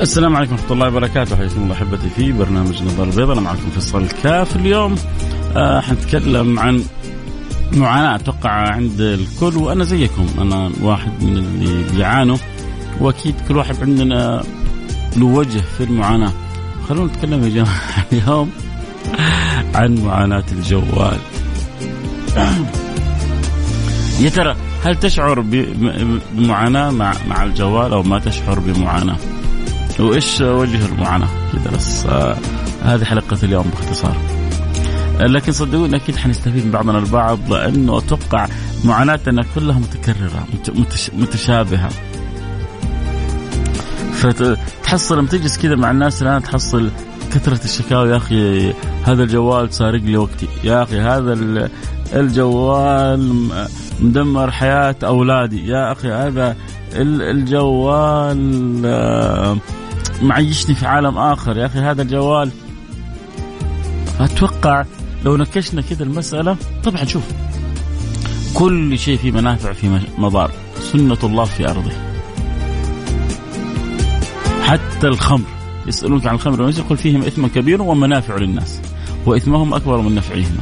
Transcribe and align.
السلام 0.00 0.36
عليكم 0.36 0.52
ورحمة 0.52 0.72
الله 0.72 0.88
وبركاته. 0.88 1.36
حياكم 1.36 1.62
الله 1.62 1.74
أحبتي 1.74 2.10
في 2.10 2.32
برنامج 2.32 2.82
نظر 2.82 3.04
البيضاء. 3.04 3.32
أنا 3.32 3.40
معكم 3.40 3.70
فيصل 3.74 4.02
الكاف 4.02 4.56
اليوم. 4.56 4.94
آه 5.56 5.80
حنتكلم 5.80 6.58
عن 6.58 6.84
معاناة 7.72 8.14
أتوقع 8.14 8.50
عند 8.50 9.00
الكل 9.00 9.56
وأنا 9.56 9.84
زيكم. 9.84 10.26
أنا 10.38 10.70
واحد 10.82 11.22
من 11.22 11.36
اللي 11.36 11.84
بيعانوا 11.96 12.36
وأكيد 13.00 13.34
كل 13.48 13.56
واحد 13.56 13.76
عندنا 13.82 14.42
له 15.16 15.26
وجه 15.26 15.60
في 15.60 15.84
المعاناة. 15.84 16.32
خلونا 16.88 17.12
نتكلم 17.12 17.44
يا 17.44 17.48
جماعة 17.48 18.06
اليوم 18.12 18.50
عن 19.74 19.94
معاناة 19.94 20.44
الجوال. 20.52 21.18
يا 24.20 24.28
ترى 24.30 24.56
هل 24.84 24.96
تشعر 24.96 25.40
بمعاناة 25.40 26.90
مع 26.90 27.14
مع 27.28 27.42
الجوال 27.42 27.92
أو 27.92 28.02
ما 28.02 28.18
تشعر 28.18 28.58
بمعاناة؟ 28.58 29.16
وإيش 30.00 30.40
وجه 30.40 30.86
المعاناة 30.86 31.28
كذا 31.52 31.76
بس 31.76 32.06
آه 32.06 32.36
هذه 32.82 33.04
حلقة 33.04 33.38
اليوم 33.42 33.70
باختصار. 33.70 34.16
لكن 35.20 35.52
صدقوني 35.52 35.96
أكيد 35.96 36.16
حنستفيد 36.16 36.64
من 36.64 36.70
بعضنا 36.70 36.98
البعض 36.98 37.52
لأنه 37.52 37.98
أتوقع 37.98 38.46
معاناتنا 38.84 39.44
كلها 39.54 39.78
متكررة 39.78 40.46
متشابهة. 41.12 41.90
فتحصل 44.12 45.18
لما 45.18 45.28
تجلس 45.28 45.58
كذا 45.58 45.76
مع 45.76 45.90
الناس 45.90 46.22
الان 46.22 46.42
تحصل 46.42 46.90
كثرة 47.34 47.64
الشكاوى 47.64 48.10
يا 48.10 48.16
أخي 48.16 48.72
هذا 49.04 49.22
الجوال 49.22 49.74
سارق 49.74 50.00
لي 50.00 50.16
وقتي 50.16 50.48
يا 50.64 50.82
أخي 50.82 51.00
هذا 51.00 51.38
الجوال 52.14 53.48
مدمر 54.00 54.50
حياة 54.50 54.96
أولادي 55.04 55.66
يا 55.66 55.92
أخي 55.92 56.08
هذا 56.08 56.56
الجوال 56.94 58.82
آه، 58.86 59.56
معيشني 60.22 60.74
في 60.74 60.86
عالم 60.86 61.18
آخر 61.18 61.56
يا 61.56 61.66
أخي 61.66 61.78
هذا 61.78 62.02
الجوال. 62.02 62.50
أتوقع 64.20 64.84
لو 65.24 65.36
نكشنا 65.36 65.82
كذا 65.82 66.02
المسألة 66.02 66.56
طبعا 66.84 67.04
شوف 67.04 67.22
كل 68.54 68.98
شيء 68.98 69.18
فيه 69.18 69.30
منافع 69.30 69.72
في 69.72 70.00
مضار. 70.18 70.50
سنة 70.92 71.18
الله 71.24 71.44
في 71.44 71.70
أرضه. 71.70 71.92
حتى 74.62 75.06
الخمر. 75.06 75.46
يسألونك 75.86 76.26
عن 76.26 76.34
الخمر 76.34 76.60
والميسر 76.60 76.80
يقول 76.80 76.98
فيهم 76.98 77.22
إثم 77.22 77.46
كبير 77.46 77.82
ومنافع 77.82 78.36
للناس 78.36 78.80
وإثمهم 79.26 79.74
أكبر 79.74 80.00
من 80.00 80.14
نفعهما 80.14 80.60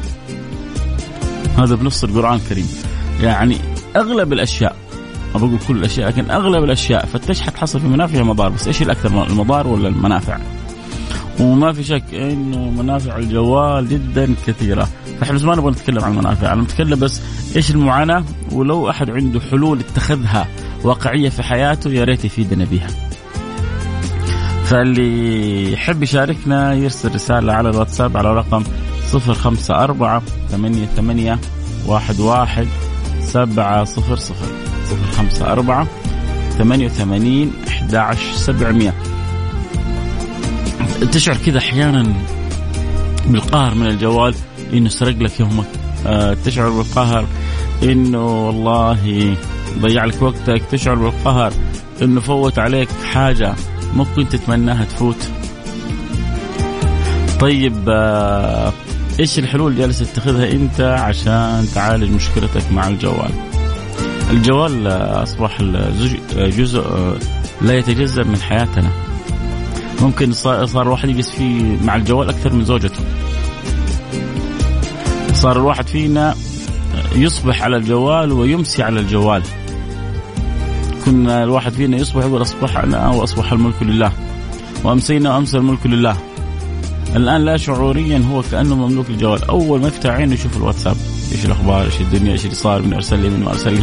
هذا 1.58 1.74
بنص 1.74 2.04
القرآن 2.04 2.34
الكريم. 2.34 2.68
يعني 3.20 3.56
أغلب 3.96 4.32
الأشياء 4.32 4.76
ما 4.76 4.85
بقول 5.38 5.58
كل 5.68 5.76
الأشياء 5.76 6.08
لكن 6.08 6.30
أغلب 6.30 6.64
الأشياء 6.64 7.06
فتش 7.06 7.40
حتحصل 7.40 7.80
في 7.80 7.86
منافع 7.86 8.20
ومضار 8.20 8.48
بس 8.48 8.66
إيش 8.66 8.82
الأكثر 8.82 9.26
المضار 9.26 9.66
ولا 9.66 9.88
المنافع؟ 9.88 10.38
وما 11.40 11.72
في 11.72 11.84
شك 11.84 12.14
انه 12.14 12.70
منافع 12.70 13.16
الجوال 13.16 13.88
جدا 13.88 14.34
كثيرة. 14.46 14.88
فإحنا 15.20 15.34
بس 15.34 15.42
ما 15.42 15.56
نبغى 15.56 15.70
نتكلم 15.70 16.04
عن 16.04 16.12
المنافع 16.12 16.52
أنا 16.52 16.62
نتكلم 16.62 16.98
بس 16.98 17.20
إيش 17.56 17.70
المعاناة؟ 17.70 18.24
ولو 18.52 18.90
أحد 18.90 19.10
عنده 19.10 19.40
حلول 19.40 19.78
اتخذها 19.80 20.48
واقعية 20.84 21.28
في 21.28 21.42
حياته 21.42 21.90
يا 21.90 22.04
ريت 22.04 22.24
يفيدنا 22.24 22.64
بها 22.64 22.88
فاللي 24.64 25.72
يحب 25.72 26.02
يشاركنا 26.02 26.74
يرسل 26.74 27.14
رسالة 27.14 27.52
على 27.52 27.70
الواتساب 27.70 28.16
على 28.16 28.34
رقم 28.34 28.64
054 29.14 30.22
88 30.50 31.38
11 31.88 32.66
700 33.20 33.84
صفر. 33.84 34.75
خمسة 35.16 35.52
أربعة 35.52 35.86
ثمانية 36.58 36.86
وثمانين 36.86 37.52
أحد 37.68 37.94
عشر 37.94 38.32
سبعمية. 38.34 38.94
تشعر 41.12 41.36
كذا 41.36 41.58
أحيانا 41.58 42.12
بالقهر 43.26 43.74
من 43.74 43.86
الجوال 43.86 44.34
إنه 44.72 44.88
سرق 44.88 45.16
لك 45.18 45.40
يومك. 45.40 45.66
أه 46.06 46.36
تشعر 46.44 46.70
بالقهر 46.70 47.26
إنه 47.82 48.46
والله 48.46 49.36
ضيع 49.78 50.04
لك 50.04 50.22
وقتك. 50.22 50.62
تشعر 50.70 50.94
بالقهر 50.94 51.52
إنه 52.02 52.20
فوت 52.20 52.58
عليك 52.58 52.88
حاجة 53.12 53.54
ممكن 53.94 54.28
تتمناها 54.28 54.84
تفوت. 54.84 55.28
طيب 57.40 57.88
آه 57.88 58.72
إيش 59.20 59.38
الحلول 59.38 59.72
اللي 59.72 59.82
جالس 59.82 59.98
تتخذها 59.98 60.52
أنت 60.52 60.80
عشان 60.80 61.66
تعالج 61.74 62.10
مشكلتك 62.10 62.72
مع 62.72 62.88
الجوال؟ 62.88 63.30
الجوال 64.30 64.86
أصبح 65.22 65.62
جزء 66.36 66.82
لا 67.60 67.74
يتجزأ 67.74 68.22
من 68.22 68.36
حياتنا. 68.36 68.90
ممكن 70.02 70.32
صار 70.32 70.82
الواحد 70.82 71.08
يجلس 71.08 71.30
فيه 71.30 71.76
مع 71.84 71.96
الجوال 71.96 72.28
أكثر 72.28 72.52
من 72.52 72.64
زوجته. 72.64 73.00
صار 75.32 75.56
الواحد 75.56 75.86
فينا 75.86 76.34
يصبح 77.14 77.62
على 77.62 77.76
الجوال 77.76 78.32
ويمسي 78.32 78.82
على 78.82 79.00
الجوال. 79.00 79.42
كنا 81.04 81.44
الواحد 81.44 81.72
فينا 81.72 81.96
يصبح 81.96 82.24
يقول 82.24 82.42
اصبحنا 82.42 83.08
وأصبح 83.08 83.52
الملك 83.52 83.82
لله. 83.82 84.12
وأمسينا 84.84 85.34
وامسى 85.34 85.56
الملك 85.56 85.86
لله. 85.86 86.16
الآن 87.16 87.44
لا 87.44 87.56
شعوريا 87.56 88.24
هو 88.32 88.42
كأنه 88.50 88.74
مملوك 88.74 89.10
الجوال. 89.10 89.44
أول 89.44 89.80
ما 89.80 89.88
يفتح 89.88 90.10
عينه 90.10 90.34
يشوف 90.34 90.56
الواتساب. 90.56 90.96
إيش 91.32 91.44
الأخبار 91.44 91.84
إيش 91.84 92.00
الدنيا 92.00 92.32
إيش 92.32 92.44
اللي 92.44 92.54
صار 92.54 92.82
من 92.82 92.92
أرسل 92.92 93.18
لي 93.18 93.28
من 93.28 93.40
ما 93.40 93.50
أرسل 93.50 93.72
لي. 93.74 93.82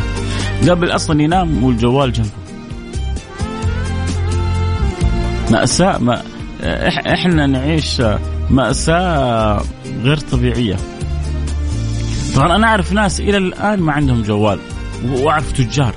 قبل 0.69 0.95
أصلا 0.95 1.21
ينام 1.21 1.63
والجوال 1.63 2.11
جنبه. 2.11 2.29
مأساة 5.51 5.97
ما 5.97 6.23
إحنا 7.13 7.47
نعيش 7.47 8.01
مأساة 8.49 9.61
غير 10.03 10.17
طبيعية. 10.17 10.77
طبعا 12.35 12.55
أنا 12.55 12.67
أعرف 12.67 12.93
ناس 12.93 13.19
إلى 13.19 13.37
الآن 13.37 13.79
ما 13.79 13.93
عندهم 13.93 14.21
جوال 14.21 14.59
وأعرف 15.11 15.51
تجار. 15.51 15.95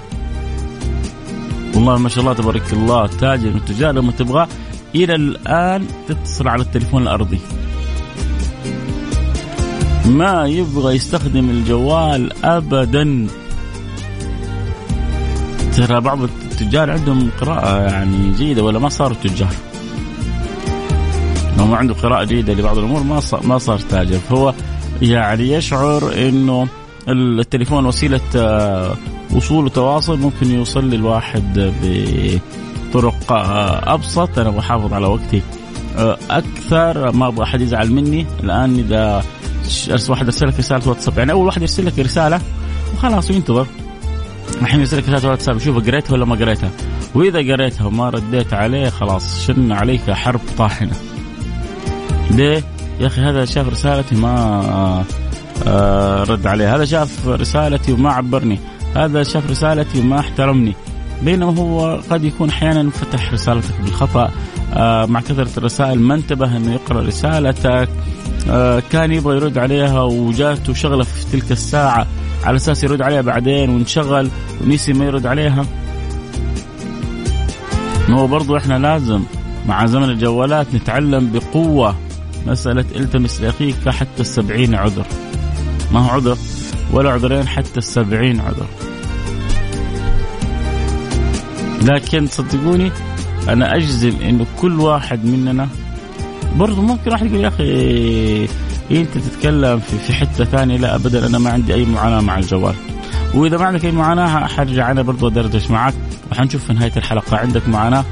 والله 1.75 1.99
ما 1.99 2.09
شاء 2.09 2.21
الله 2.21 2.35
تبارك 2.35 2.73
الله 2.73 3.07
تاجر 3.07 3.51
من 3.51 3.57
التجار 3.57 3.93
لما 3.93 4.13
تبغاه 4.13 4.49
إلى 4.95 5.15
الآن 5.15 5.87
تتصل 6.09 6.49
على 6.49 6.63
التليفون 6.63 7.03
الأرضي. 7.03 7.39
ما 10.07 10.47
يبغى 10.47 10.95
يستخدم 10.95 11.51
الجوال 11.51 12.45
ابدا. 12.45 13.27
ترى 15.77 16.01
بعض 16.01 16.23
التجار 16.23 16.91
عندهم 16.91 17.31
قراءة 17.41 17.81
يعني 17.81 18.33
جيدة 18.33 18.65
ولا 18.65 18.79
ما 18.79 18.89
صاروا 18.89 19.17
تجار؟ 19.23 19.55
لو 21.59 21.67
ما 21.67 21.77
عنده 21.77 21.95
قراءة 21.95 22.25
جيدة 22.25 22.55
لبعض 22.55 22.79
الأمور 22.79 23.03
ما 23.03 23.21
صار 23.21 23.47
ما 23.47 23.59
صار 23.59 23.79
تاجر 23.79 24.19
فهو 24.19 24.55
يعني 25.03 25.53
يشعر 25.53 26.29
إنه 26.29 26.69
التليفون 27.09 27.87
وسيلة 27.87 28.21
آه، 28.37 28.97
وصول 29.33 29.65
وتواصل 29.65 30.19
ممكن 30.19 30.51
يوصل 30.51 30.91
للواحد 30.91 31.73
بطرق 31.83 33.33
آه، 33.33 33.95
أبسط. 33.95 34.39
أنا 34.39 34.51
بحافظ 34.51 34.93
على 34.93 35.07
وقتي. 35.07 35.43
آه، 35.99 36.19
أكثر 36.31 37.13
ما 37.13 37.29
أبغى 37.29 37.45
أحد 37.45 37.61
يزعل 37.61 37.93
مني 37.93 38.27
الآن 38.45 38.79
إذا 38.79 39.23
واحد 40.09 40.25
أرسل 40.25 40.49
لك 40.49 40.59
رسالة 40.59 40.89
واتساب. 40.89 41.19
يعني 41.19 41.33
أول 41.33 41.47
واحد 41.47 41.63
يرسل 41.63 41.87
لك 41.87 41.99
رسالة 41.99 42.41
وخلاص 42.95 43.31
وينتظر. 43.31 43.67
الحين 44.63 44.81
يرسل 44.81 44.99
لك 44.99 45.09
رسالة 45.09 45.31
واتساب. 45.31 45.59
شوف 45.59 45.87
قريتها 45.87 46.13
ولا 46.13 46.25
ما 46.25 46.35
قريتها. 46.35 46.71
وإذا 47.15 47.39
قريتها 47.39 47.87
وما 47.87 48.11
رديت 48.11 48.55
عليه 48.55 48.89
خلاص 48.89 49.47
شن 49.47 49.73
عليك 49.73 50.11
حرب 50.11 50.41
طاحنة. 50.59 50.93
ليه؟ 52.31 52.65
يا 53.01 53.07
أخي 53.07 53.21
هذا 53.21 53.45
شاف 53.45 53.69
رسالتي 53.69 54.15
ما 54.15 55.05
آه 55.67 56.25
رد 56.25 56.47
عليه. 56.47 56.75
هذا 56.77 56.85
شاف 56.85 57.29
رسالتي 57.29 57.93
وما 57.93 58.13
عبرني. 58.13 58.59
هذا 58.97 59.23
شاف 59.23 59.51
رسالتي 59.51 60.01
وما 60.01 60.21
احترمني. 60.21 60.75
بينما 61.23 61.59
هو 61.59 62.01
قد 62.11 62.25
يكون 62.25 62.49
أحيانا 62.49 62.91
فتح 62.91 63.33
رسالتك 63.33 63.81
بالخطأ. 63.85 64.31
آه 64.75 65.07
مع 65.07 65.21
كثرة 65.21 65.59
الرسائل 65.59 66.01
ما 66.01 66.15
انتبه 66.15 66.57
أنه 66.57 66.75
يقرأ 66.75 67.03
رسالتك. 67.03 67.89
كان 68.91 69.13
يبغى 69.13 69.37
يرد 69.37 69.59
عليها 69.59 70.03
وجاته 70.03 70.75
شغلة 70.75 71.05
في 71.05 71.25
تلك 71.33 71.53
الساعة. 71.53 72.07
على 72.45 72.57
أساس 72.57 72.85
يرد 72.85 73.03
عليها 73.03 73.21
بعدين 73.21 73.71
وانشغل 73.71 74.31
ونسي 74.65 74.93
ما 74.93 75.05
يرد 75.05 75.27
عليها. 75.27 75.67
هو 78.11 78.27
برضو 78.27 78.57
إحنا 78.57 78.79
لازم 78.79 79.23
مع 79.69 79.87
زمن 79.87 80.11
الجوالات 80.11 80.75
نتعلم 80.75 81.33
بقوة 81.33 81.97
مسألة 82.47 82.85
إلتمس 82.97 83.41
لأخيك 83.41 83.89
حتى 83.89 84.21
السبعين 84.21 84.75
عذر. 84.75 85.07
ما 85.93 86.01
هو 86.01 86.11
عذر؟ 86.11 86.37
ولا 86.93 87.11
عذرين 87.11 87.49
حتى 87.49 87.79
السبعين 87.79 88.41
عذر. 88.41 88.67
لكن 91.83 92.27
صدقوني 92.27 92.91
أنا 93.49 93.77
أجزم 93.77 94.13
أنه 94.23 94.47
كل 94.61 94.81
واحد 94.81 95.25
مننا 95.25 95.69
برضو 96.57 96.83
ممكن 96.83 97.11
واحد 97.11 97.27
يقول 97.27 97.41
يا 97.41 97.49
أخي 97.49 97.63
إيه 97.63 98.49
أنت 98.91 99.19
تتكلم 99.19 99.79
في 99.79 99.99
في 99.99 100.13
حتة 100.13 100.45
ثانية؟ 100.45 100.77
لا 100.77 100.95
ابدا 100.95 101.27
أنا 101.27 101.39
ما 101.39 101.51
عندي 101.51 101.75
أي 101.75 101.85
معاناة 101.85 102.21
مع 102.21 102.39
الجوال. 102.39 102.75
وإذا 103.35 103.59
ما 103.59 103.65
عندك 103.65 103.85
أي 103.85 103.93
معاناة 103.93 104.47
حرجع 104.47 104.91
أنا 104.91 105.03
برضو 105.03 105.29
أدردش 105.29 105.71
معك 105.71 105.95
وحنشوف 106.33 106.65
في 106.65 106.73
نهاية 106.73 106.93
الحلقة 106.97 107.37
عندك 107.37 107.69
معاناة 107.69 108.05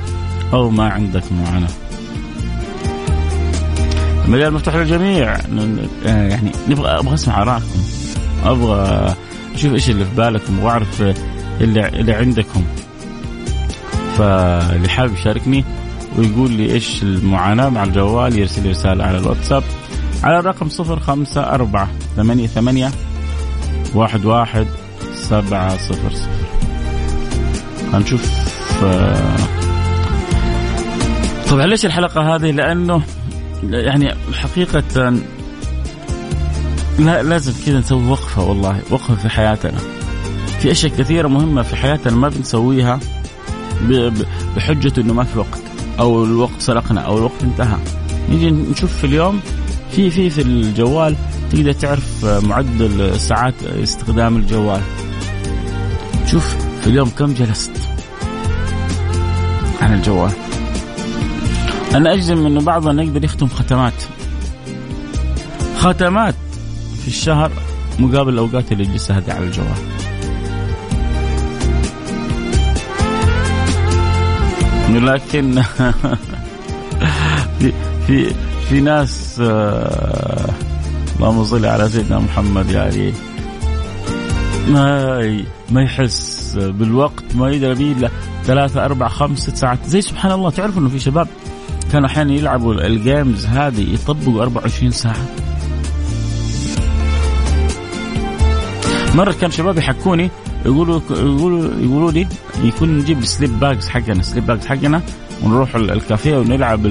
أو 0.53 0.71
ما 0.71 0.89
عندك 0.89 1.23
معاناة. 1.33 1.69
المجال 4.25 4.55
مفتوح 4.55 4.75
للجميع. 4.75 5.37
يعني 6.05 6.51
نبغى 6.69 6.91
أبغى 6.91 7.15
أسمع 7.15 7.43
آرائكم. 7.43 7.83
أبغى 8.45 9.15
أشوف 9.55 9.73
إيش 9.73 9.91
اللي 9.91 10.05
في 10.05 10.15
بالكم 10.17 10.59
وأعرف 10.59 11.03
اللي 11.61 11.89
اللي 11.89 12.13
عندكم. 12.13 12.65
فاللي 14.19 14.89
حابب 14.89 15.15
يشاركني 15.15 15.65
ويقول 16.19 16.51
لي 16.51 16.73
إيش 16.73 17.03
المعاناة 17.03 17.69
مع 17.69 17.85
الجوال 17.85 18.39
يرسل 18.39 18.63
لي 18.63 18.71
رسالة 18.71 19.05
على 19.05 19.19
الواتساب 19.19 19.63
على 20.23 20.39
الرقم 20.39 20.69
صفر 20.69 21.01
خمسة 21.01 21.41
أربعة 21.41 21.89
ثمانية 22.17 22.47
ثمانية 22.47 22.91
واحد 23.95 24.25
واحد 24.25 24.67
سبعة 25.15 25.77
صفر 25.77 26.11
صفر. 26.11 26.29
هنشوف 27.93 28.45
طبعا 31.51 31.67
ليش 31.67 31.87
الحلقة 31.87 32.35
هذه؟ 32.35 32.51
لأنه 32.51 33.03
يعني 33.63 34.15
حقيقة 34.35 34.83
لا 36.99 37.23
لازم 37.23 37.53
كذا 37.67 37.79
نسوي 37.79 38.07
وقفة 38.07 38.45
والله 38.45 38.81
وقفة 38.91 39.15
في 39.15 39.29
حياتنا. 39.29 39.79
في 40.61 40.71
أشياء 40.71 40.93
كثيرة 40.93 41.29
مهمة 41.29 41.63
في 41.63 41.77
حياتنا 41.77 42.17
ما 42.17 42.29
بنسويها 42.29 43.01
بحجة 44.57 45.01
أنه 45.01 45.15
ما 45.15 45.25
في 45.25 45.39
وقت. 45.39 45.64
أو 45.99 46.25
الوقت 46.25 46.61
سرقنا 46.61 47.01
أو 47.01 47.19
الوقت 47.19 47.43
انتهى. 47.43 47.79
نيجي 48.31 48.51
نشوف 48.51 48.97
في 48.97 49.05
اليوم 49.05 49.41
في 49.91 50.11
في 50.11 50.31
في 50.31 50.43
الجوال 50.43 51.17
تقدر 51.51 51.73
تعرف 51.73 52.25
معدل 52.25 53.21
ساعات 53.21 53.63
استخدام 53.63 54.37
الجوال. 54.37 54.81
شوف 56.27 56.57
في 56.81 56.87
اليوم 56.87 57.09
كم 57.09 57.35
جلست 57.35 57.73
عن 59.81 59.95
الجوال. 59.95 60.33
أنا 61.95 62.15
أجزم 62.15 62.47
إنه 62.47 62.61
بعضنا 62.61 63.03
يقدر 63.03 63.25
يختم 63.25 63.49
ختمات. 63.49 64.03
ختمات 65.79 66.35
في 67.03 67.09
الشهر 67.09 67.53
مقابل 67.99 68.33
الاوقات 68.33 68.73
اللي 68.73 68.85
يجلسها 68.85 69.19
هذه 69.19 69.33
على 69.33 69.45
الجوال. 69.45 69.94
لكن 74.89 75.63
في 77.59 77.73
في 78.07 78.35
في 78.69 78.81
ناس 78.81 79.41
آه 79.41 80.51
اللهم 81.17 81.45
صل 81.45 81.67
على 81.67 81.89
سيدنا 81.89 82.19
محمد 82.19 82.71
يعني 82.71 83.13
ما 84.69 85.45
ما 85.71 85.83
يحس 85.83 86.57
بالوقت 86.57 87.25
ما 87.35 87.51
يدري 87.51 87.93
الا 87.93 88.11
ثلاثة 88.45 88.85
أربع 88.85 89.09
خمس 89.09 89.39
ست 89.39 89.57
ساعات 89.57 89.79
زي 89.87 90.01
سبحان 90.01 90.33
الله 90.33 90.51
تعرفوا 90.51 90.81
إنه 90.81 90.89
في 90.89 90.99
شباب 90.99 91.29
كانوا 91.93 92.09
أحيانا 92.09 92.33
يلعبوا 92.33 92.75
الجيمز 92.87 93.47
هذه 93.47 93.95
يطبقوا 93.95 94.43
24 94.43 94.91
ساعة. 94.91 95.27
مرة 99.15 99.33
كان 99.41 99.51
شباب 99.51 99.79
يحكوني 99.79 100.31
يقولوا 100.65 101.01
يقولوا 101.11 101.71
يقولوا 101.81 102.13
لي 102.13 102.27
يكون 102.63 102.99
نجيب 102.99 103.19
ال 103.19 103.26
sleep 103.26 103.61
bags 103.61 103.89
حقنا 103.89 104.21
ال 104.21 104.25
sleep 104.25 104.47
bags 104.47 104.67
حقنا 104.67 105.03
ونروح 105.43 105.75
الكافيه 105.75 106.37
ونلعب 106.37 106.87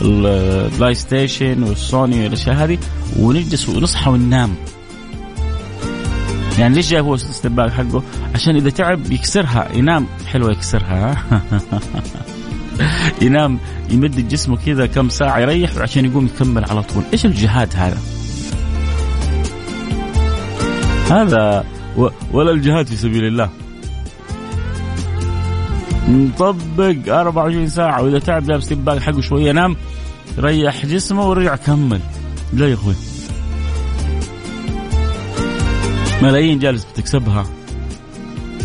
ال 0.00 0.94
PlayStation 0.94 1.62
والسوني 1.62 2.24
والأشياء 2.24 2.56
هذه 2.56 2.78
ونجلس 3.18 3.68
ونصحى 3.68 4.10
وننام 4.10 4.54
يعني 6.58 6.74
ليش 6.74 6.90
جاي 6.90 7.00
هو 7.00 7.14
استباق 7.14 7.68
حقه؟ 7.68 8.02
عشان 8.34 8.56
إذا 8.56 8.70
تعب 8.70 9.12
يكسرها 9.12 9.68
ينام 9.74 10.06
حلوة 10.26 10.52
يكسرها 10.52 11.22
ينام 13.22 13.58
يمد 13.90 14.28
جسمه 14.28 14.56
كذا 14.66 14.86
كم 14.86 15.08
ساعة 15.08 15.38
يريح 15.38 15.78
عشان 15.78 16.04
يقوم 16.04 16.26
يكمل 16.26 16.64
على 16.64 16.82
طول، 16.82 17.02
إيش 17.12 17.26
الجهاد 17.26 17.68
هذا؟ 17.76 17.98
هذا 21.10 21.64
ولا 22.32 22.50
الجهاد 22.50 22.86
في 22.86 22.96
سبيل 22.96 23.24
الله. 23.24 23.50
نطبق 26.08 26.96
24 27.08 27.68
ساعة 27.68 28.02
وإذا 28.02 28.18
تعب 28.18 28.48
لابس 28.48 28.64
سباق 28.64 28.98
حقه 28.98 29.20
شوية 29.20 29.52
نام 29.52 29.76
ريح 30.38 30.86
جسمه 30.86 31.28
ورجع 31.28 31.56
كمل. 31.56 32.00
لا 32.52 32.68
يا 32.68 32.74
أخوي. 32.74 32.94
ملايين 36.22 36.58
جالس 36.58 36.84
بتكسبها. 36.84 37.46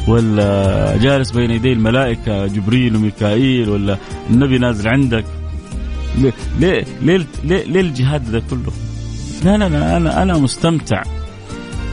ولا 0.08 0.98
جالس 0.98 1.32
بين 1.32 1.52
يدي 1.52 1.74
الملائكة 1.74 2.48
جبريل 2.48 2.96
وميكائيل 2.96 3.70
ولا 3.70 3.98
النبي 4.30 4.58
نازل 4.58 4.88
عندك. 4.88 5.26
ليه 6.18 6.34
ليه 6.60 6.86
ليه, 7.44 7.64
ليه, 7.64 7.82
الجهاد 7.82 8.32
ده 8.32 8.44
كله؟ 8.50 8.72
لا 9.44 9.58
لا 9.58 9.70
لا 9.70 9.98
أنا 9.98 10.24
أنا 10.24 10.38
مستمتع. 10.38 11.04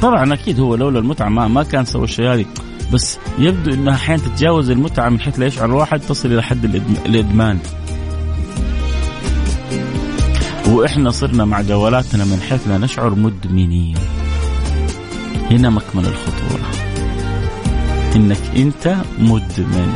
طبعا 0.02 0.34
أكيد 0.34 0.60
هو 0.60 0.74
لولا 0.74 0.98
المتعة 0.98 1.28
ما 1.28 1.48
ما 1.48 1.62
كان 1.62 1.84
سوى 1.84 2.04
الشيء 2.04 2.32
هذه 2.32 2.46
بس 2.92 3.18
يبدو 3.38 3.74
انها 3.74 3.94
أحيانا 3.94 4.22
تتجاوز 4.22 4.70
المتعة 4.70 5.08
من 5.08 5.20
حيث 5.20 5.38
لا 5.38 5.46
يشعر 5.46 5.64
الواحد 5.64 6.00
تصل 6.00 6.32
إلى 6.32 6.42
حد 6.42 6.64
الإدمان. 7.06 7.58
وإحنا 10.68 11.10
صرنا 11.10 11.44
مع 11.44 11.60
جوالاتنا 11.60 12.24
من 12.24 12.40
حيث 12.50 12.68
لا 12.68 12.78
نشعر 12.78 13.14
مدمنين. 13.14 13.96
هنا 15.50 15.70
مكمن 15.70 16.04
الخطورة. 16.04 16.70
إنك 18.16 18.40
أنت 18.56 18.96
مدمن. 19.18 19.94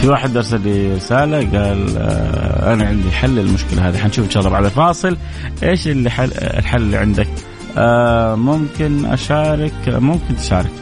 في 0.00 0.08
واحد 0.08 0.36
ارسل 0.36 0.60
لي 0.60 0.94
رسالة 0.94 1.38
قال 1.38 1.96
آه 1.96 2.72
أنا 2.72 2.84
عندي 2.86 3.10
حل 3.10 3.30
للمشكلة 3.30 3.88
هذه 3.88 3.98
حنشوف 3.98 4.24
إن 4.24 4.30
شاء 4.30 4.40
الله 4.40 4.52
بعد 4.52 4.64
الفاصل 4.64 5.16
إيش 5.62 5.88
اللي 5.88 6.10
حل 6.10 6.30
الحل 6.32 6.82
اللي 6.82 6.96
عندك 6.96 7.28
آه 7.78 8.34
ممكن 8.34 9.04
أشارك 9.04 9.74
ممكن 9.86 10.36
تشارك. 10.36 10.72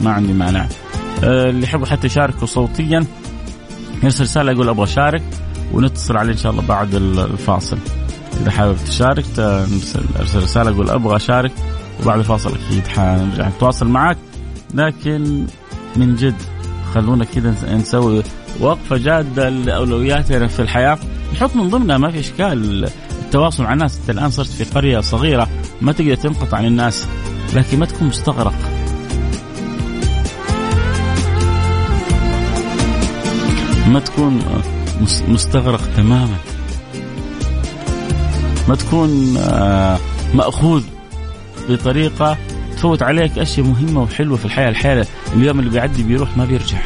ما 0.00 0.12
عندي 0.12 0.32
مانع. 0.32 0.66
آه 1.24 1.50
اللي 1.50 1.62
يحبوا 1.62 1.86
حتى 1.86 2.06
يشاركوا 2.06 2.46
صوتيا 2.46 3.04
يرسل 4.02 4.24
رسالة 4.24 4.52
يقول 4.52 4.68
أبغى 4.68 4.84
أشارك 4.84 5.22
ونتصل 5.72 6.16
عليه 6.16 6.32
إن 6.32 6.38
شاء 6.38 6.52
الله 6.52 6.62
بعد 6.62 6.94
الفاصل. 6.94 7.78
إذا 8.40 8.50
حابب 8.50 8.76
تشارك 8.86 9.24
أرسل 10.20 10.42
رسالة 10.42 10.70
يقول 10.70 10.90
أبغى 10.90 11.16
أشارك 11.16 11.52
وبعد 12.02 12.18
الفاصل 12.18 12.54
أكيد 12.54 12.86
حنرجع 12.86 13.48
نتواصل 13.48 13.88
معك 13.88 14.16
لكن 14.74 15.46
من 15.96 16.16
جد 16.16 16.34
خلونا 16.94 17.24
كذا 17.24 17.54
نسوي 17.76 18.22
وقفة 18.60 18.96
جادة 18.96 19.48
لأولوياتنا 19.48 20.46
في 20.46 20.62
الحياة. 20.62 20.98
نحط 21.32 21.56
من 21.56 21.70
ضمنها 21.70 21.98
ما 21.98 22.10
في 22.10 22.20
إشكال. 22.20 22.88
التواصل 23.22 23.62
مع 23.62 23.72
الناس. 23.72 23.98
أنت 23.98 24.10
الآن 24.10 24.30
صرت 24.30 24.48
في 24.48 24.64
قرية 24.64 25.00
صغيرة 25.00 25.48
ما 25.80 25.92
تقدر 25.92 26.14
تنقطع 26.14 26.56
عن 26.56 26.64
الناس 26.64 27.08
لكن 27.54 27.78
ما 27.78 27.86
تكون 27.86 28.08
مستغرق. 28.08 28.54
ما 33.86 34.00
تكون 34.00 34.42
مستغرق 35.28 35.80
تماما. 35.96 36.36
ما 38.68 38.74
تكون 38.74 39.36
آه، 39.36 39.98
مأخوذ 40.34 40.82
بطريقة 41.68 42.36
تفوت 42.76 43.02
عليك 43.02 43.38
أشياء 43.38 43.66
مهمة 43.66 44.02
وحلوة 44.02 44.36
في 44.36 44.44
الحياة. 44.44 44.68
الحياة 44.68 45.06
اليوم 45.36 45.58
اللي 45.58 45.70
بيعدي 45.70 46.02
بيروح 46.02 46.36
ما 46.36 46.44
بيرجع. 46.44 46.78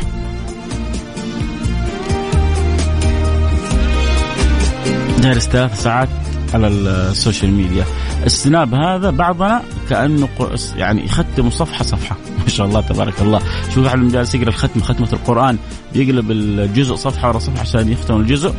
جالس 5.20 5.48
ثلاث 5.48 5.82
ساعات 5.82 6.08
على 6.54 6.68
ال 6.68 6.80
social 6.80 7.52
media. 7.52 7.84
السناب 8.26 8.74
هذا 8.74 9.10
بعضنا 9.10 9.62
كأنه 9.90 10.28
يعني 10.76 11.04
يختم 11.04 11.50
صفحة 11.50 11.84
صفحة. 11.84 12.16
ما 12.42 12.48
شاء 12.48 12.66
الله 12.66 12.80
تبارك 12.80 13.20
الله. 13.20 13.40
شوف 13.74 13.86
أحد 13.86 13.98
جالس 13.98 14.34
يقرأ 14.34 14.48
الختم 14.48 14.80
ختمة 14.80 15.08
القرآن 15.12 15.58
بيقلب 15.92 16.30
الجزء 16.30 16.94
صفحة 16.94 17.28
ورا 17.28 17.38
صفحة 17.38 17.60
عشان 17.60 17.92
يختم 17.92 18.16
الجزء. 18.20 18.54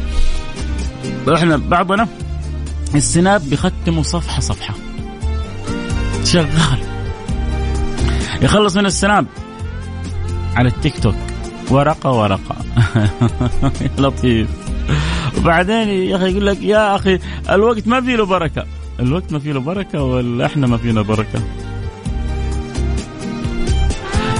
إحنا 1.35 1.57
بعضنا 1.57 2.07
السناب 2.95 3.49
بيختموا 3.49 4.03
صفحة 4.03 4.41
صفحة. 4.41 4.73
شغال. 6.25 6.79
يخلص 8.41 8.77
من 8.77 8.85
السناب 8.85 9.25
على 10.55 10.69
التيك 10.69 10.99
توك. 10.99 11.15
ورقة 11.69 12.11
ورقة. 12.11 12.55
لطيف. 13.99 14.47
وبعدين 15.39 15.87
يا 15.89 16.15
أخي 16.15 16.31
يقول 16.31 16.45
لك 16.45 16.61
يا 16.63 16.95
أخي 16.95 17.19
الوقت 17.49 17.87
ما 17.87 18.01
فيه 18.01 18.15
له 18.15 18.25
بركة. 18.25 18.65
الوقت 18.99 19.31
ما 19.33 19.39
فيه 19.39 19.51
له 19.51 19.59
بركة 19.59 20.03
ولا 20.03 20.45
إحنا 20.45 20.67
ما 20.67 20.77
فينا 20.77 21.01
بركة؟ 21.01 21.39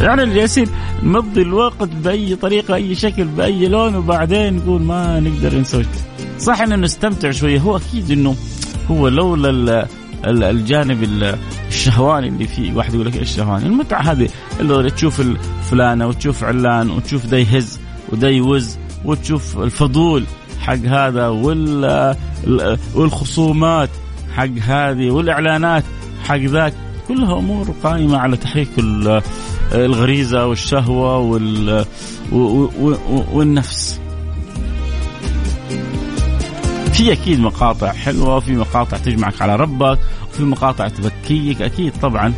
يعني 0.02 0.34
جالسين 0.34 0.68
نمضي 1.04 1.42
الوقت 1.42 1.84
بأي 2.04 2.36
طريقة 2.36 2.76
اي 2.76 2.96
شكل 2.96 3.24
بأي 3.26 3.68
لون 3.68 3.96
وبعدين 3.96 4.54
نقول 4.54 4.82
ما 4.82 5.20
نقدر 5.20 5.60
نسوي. 5.60 5.86
صح 6.40 6.62
ان 6.62 6.82
نستمتع 6.82 7.32
شوية. 7.32 7.60
هو 7.60 7.78
أكيد 7.78 8.12
إنه 8.12 8.36
هو 8.92 9.08
لولا 9.08 9.88
الجانب 10.26 11.04
الشهواني 11.68 12.28
اللي 12.28 12.48
فيه 12.48 12.74
واحد 12.74 12.94
يقول 12.94 13.06
لك 13.06 13.14
إيش 13.16 13.30
الشهواني 13.30 13.66
المتعة 13.66 14.02
هذه 14.02 14.30
اللي 14.60 14.92
تشوف 14.92 15.22
فلانه 15.72 16.08
وتشوف 16.08 16.44
علان 16.44 16.90
وتشوف 16.90 17.26
ده 17.26 17.38
يهز 17.38 17.80
وده 18.12 18.28
يوز 18.28 18.78
وتشوف 19.06 19.58
الفضول. 19.58 20.24
حق 20.70 20.86
هذا 20.86 21.28
والخصومات 22.96 23.90
حق 24.36 24.50
هذه 24.62 25.12
والإعلانات 25.12 25.84
حق 26.24 26.36
ذاك 26.36 26.74
كلها 27.08 27.40
أمور 27.40 27.74
قائمة 27.84 28.18
على 28.18 28.38
تحريك 28.38 28.70
الغريزة 29.74 30.48
والشهوة 30.48 31.18
والنفس 33.34 34.00
في 36.94 37.12
أكيد 37.12 37.40
مقاطع 37.40 37.92
حلوة 37.92 38.36
وفي 38.36 38.56
مقاطع 38.56 38.98
تجمعك 38.98 39.42
على 39.42 39.56
ربك 39.56 40.00
وفي 40.34 40.44
مقاطع 40.44 40.88
تبكيك 40.88 41.62
أكيد 41.62 41.94
طبعا 42.02 42.34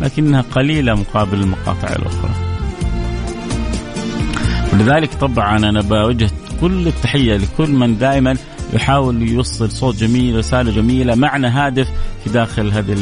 لكنها 0.00 0.40
قليلة 0.40 0.94
مقابل 0.94 1.40
المقاطع 1.40 1.88
الأخرى. 1.88 2.30
ولذلك 4.72 5.14
طبعا 5.14 5.56
أنا 5.56 5.80
بوجه 5.80 6.30
كل 6.60 6.86
التحية 6.86 7.36
لكل 7.36 7.70
من 7.70 7.98
دائما 7.98 8.36
يحاول 8.72 9.28
يوصل 9.28 9.70
صوت 9.70 9.96
جميل 9.96 10.36
رسالة 10.36 10.72
جميلة 10.72 11.14
معنى 11.14 11.46
هادف 11.46 11.88
في 12.24 12.30
داخل 12.30 12.72
هذه 12.72 12.92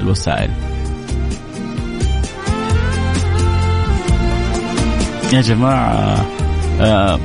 الوسائل. 0.00 0.50
يا 5.32 5.40
جماعة 5.40 6.26
آه 6.80 7.20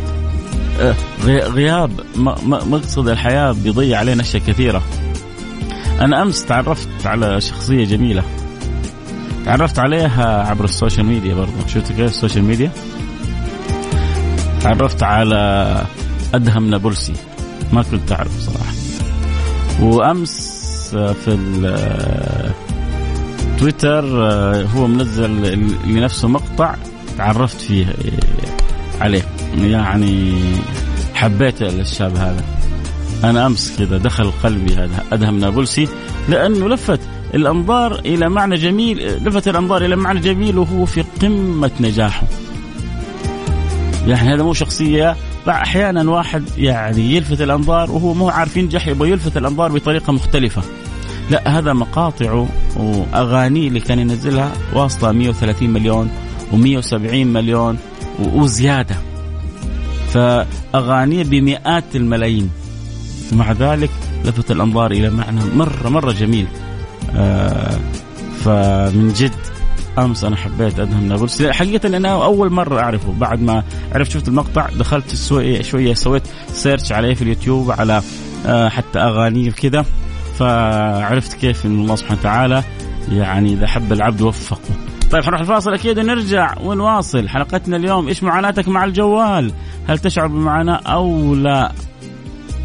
غياب 1.27 1.91
مقصد 2.45 3.07
الحياة 3.07 3.51
بيضيع 3.51 3.99
علينا 3.99 4.21
أشياء 4.21 4.43
كثيرة. 4.47 4.83
أنا 5.99 6.21
أمس 6.21 6.45
تعرفت 6.45 7.05
على 7.05 7.41
شخصية 7.41 7.85
جميلة. 7.85 8.23
تعرفت 9.45 9.79
عليها 9.79 10.49
عبر 10.49 10.63
ال 10.63 10.69
social 10.69 11.05
media 11.05 11.35
برضه 11.35 11.67
شفت 11.67 11.87
كيف 11.87 11.99
ال 11.99 12.06
social 12.06 12.43
media؟ 12.43 12.71
تعرفت 14.63 15.03
على 15.03 15.83
أدهم 16.33 16.69
نابلسي. 16.69 17.13
ما 17.73 17.83
كنت 17.83 18.11
أعرف 18.11 18.39
صراحة. 18.39 18.73
وأمس 19.81 20.51
في 20.95 21.37
تويتر 23.59 24.05
هو 24.75 24.87
منزل 24.87 25.59
لنفسه 25.85 26.27
مقطع 26.27 26.75
تعرفت 27.17 27.61
فيه 27.61 27.85
عليه. 29.01 29.23
يعني 29.57 30.41
حبيت 31.13 31.61
الشاب 31.61 32.15
هذا. 32.15 32.43
أنا 33.23 33.45
أمس 33.45 33.75
كذا 33.79 33.97
دخل 33.97 34.31
قلبي 34.43 34.73
هذا 34.73 35.03
أدهم 35.11 35.39
نابلسي 35.39 35.87
لأنه 36.29 36.69
لفت 36.69 36.99
الأنظار 37.33 37.99
إلى 37.99 38.29
معنى 38.29 38.55
جميل 38.55 38.97
لفت 39.27 39.47
الأنظار 39.47 39.85
إلى 39.85 39.95
معنى 39.95 40.19
جميل 40.19 40.57
وهو 40.57 40.85
في 40.85 41.03
قمة 41.21 41.71
نجاحه. 41.79 42.27
يعني 44.07 44.33
هذا 44.33 44.43
مو 44.43 44.53
شخصية 44.53 45.15
أحيانا 45.49 46.11
واحد 46.11 46.43
يعني 46.57 47.15
يلفت 47.15 47.41
الأنظار 47.41 47.91
وهو 47.91 48.13
مو 48.13 48.29
عارف 48.29 48.57
ينجح 48.57 48.87
يبغى 48.87 49.09
يلفت 49.09 49.37
الأنظار 49.37 49.71
بطريقة 49.71 50.13
مختلفة. 50.13 50.61
لا 51.29 51.59
هذا 51.59 51.73
مقاطعه 51.73 52.47
وأغانيه 52.77 53.67
اللي 53.67 53.79
كان 53.79 53.99
ينزلها 53.99 54.51
واصله 54.73 55.11
130 55.11 55.69
مليون 55.69 56.09
و170 56.51 57.13
مليون 57.13 57.77
وزيادة. 58.19 58.95
فأغانيه 60.13 61.23
بمئات 61.23 61.95
الملايين. 61.95 62.49
ومع 63.33 63.51
ذلك 63.51 63.89
لفت 64.25 64.51
الأنظار 64.51 64.91
إلى 64.91 65.09
معنى 65.09 65.39
مرة 65.55 65.89
مرة 65.89 66.11
جميل. 66.11 66.47
آه 67.15 67.79
فمن 68.43 69.13
جد 69.13 69.31
أمس 69.99 70.23
أنا 70.23 70.35
حبيت 70.35 70.79
أدهم 70.79 71.07
نابلسي 71.07 71.53
حقيقة 71.53 71.97
أنا 71.97 72.09
أول 72.09 72.51
مرة 72.51 72.79
أعرفه 72.79 73.13
بعد 73.13 73.41
ما 73.41 73.63
عرفت 73.95 74.11
شفت 74.11 74.27
المقطع 74.27 74.69
دخلت 74.69 75.15
شوية 75.15 75.61
شوية 75.61 75.93
سويت 75.93 76.23
search 76.47 76.91
عليه 76.91 77.13
في 77.13 77.21
اليوتيوب 77.21 77.71
على 77.71 78.01
آه 78.45 78.69
حتى 78.69 78.99
أغانيه 78.99 79.49
وكذا 79.49 79.85
فعرفت 80.39 81.33
كيف 81.33 81.65
إن 81.65 81.79
الله 81.79 81.95
سبحانه 81.95 82.19
وتعالى 82.19 82.63
يعني 83.11 83.53
إذا 83.53 83.67
حب 83.67 83.93
العبد 83.93 84.21
وفقه 84.21 84.75
طيب 85.11 85.23
حنروح 85.23 85.39
الفاصل 85.39 85.73
أكيد 85.73 85.99
ونرجع 85.99 86.55
ونواصل 86.61 87.29
حلقتنا 87.29 87.77
اليوم 87.77 88.07
إيش 88.07 88.23
معاناتك 88.23 88.67
مع 88.67 88.83
الجوال؟ 88.83 89.51
هل 89.87 89.99
تشعر 89.99 90.27
بمعاناة 90.27 90.75
أو 90.75 91.35
لا؟ 91.35 91.71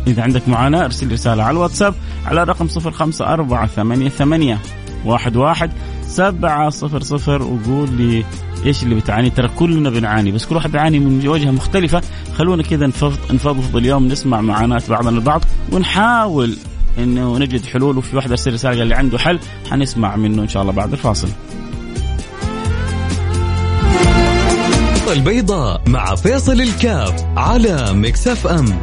إذا 0.06 0.22
عندك 0.22 0.48
معاناة 0.48 0.84
أرسل 0.84 1.12
رسالة 1.12 1.42
على 1.42 1.52
الواتساب 1.52 1.94
على 2.26 2.42
الرقم 2.42 2.68
05488 2.68 4.58
واحد 5.04 5.36
واحد 5.36 5.70
سبعة 6.08 6.70
صفر 6.70 7.02
صفر 7.02 7.42
وقول 7.42 7.90
لي 7.92 8.24
إيش 8.66 8.82
اللي 8.82 8.94
بتعاني؟ 8.94 9.30
ترى 9.30 9.48
كلنا 9.48 9.90
بنعاني 9.90 10.32
بس 10.32 10.46
كل 10.46 10.54
واحد 10.56 10.72
بيعاني 10.72 10.98
من 10.98 11.28
وجهة 11.28 11.50
مختلفة. 11.50 12.02
خلونا 12.34 12.62
كذا 12.62 12.86
نفضفض 13.30 13.76
اليوم 13.76 14.08
نسمع 14.08 14.40
معاناة 14.40 14.82
بعضنا 14.88 15.10
البعض 15.10 15.44
ونحاول 15.72 16.56
إنه 16.98 17.38
نجد 17.38 17.64
حلول 17.64 17.98
وفي 17.98 18.16
واحد 18.16 18.30
أرسل 18.30 18.52
رسالة 18.52 18.78
قال 18.78 18.86
لي 18.86 18.94
عنده 18.94 19.18
حل 19.18 19.38
حنسمع 19.70 20.16
منه 20.16 20.42
إن 20.42 20.48
شاء 20.48 20.62
الله 20.62 20.72
بعد 20.72 20.92
الفاصل. 20.92 21.28
البيضاء 25.12 25.82
مع 25.86 26.14
فيصل 26.14 26.60
الكاف 26.60 27.24
على 27.36 27.92
مكسف 27.92 28.46
أم. 28.46 28.78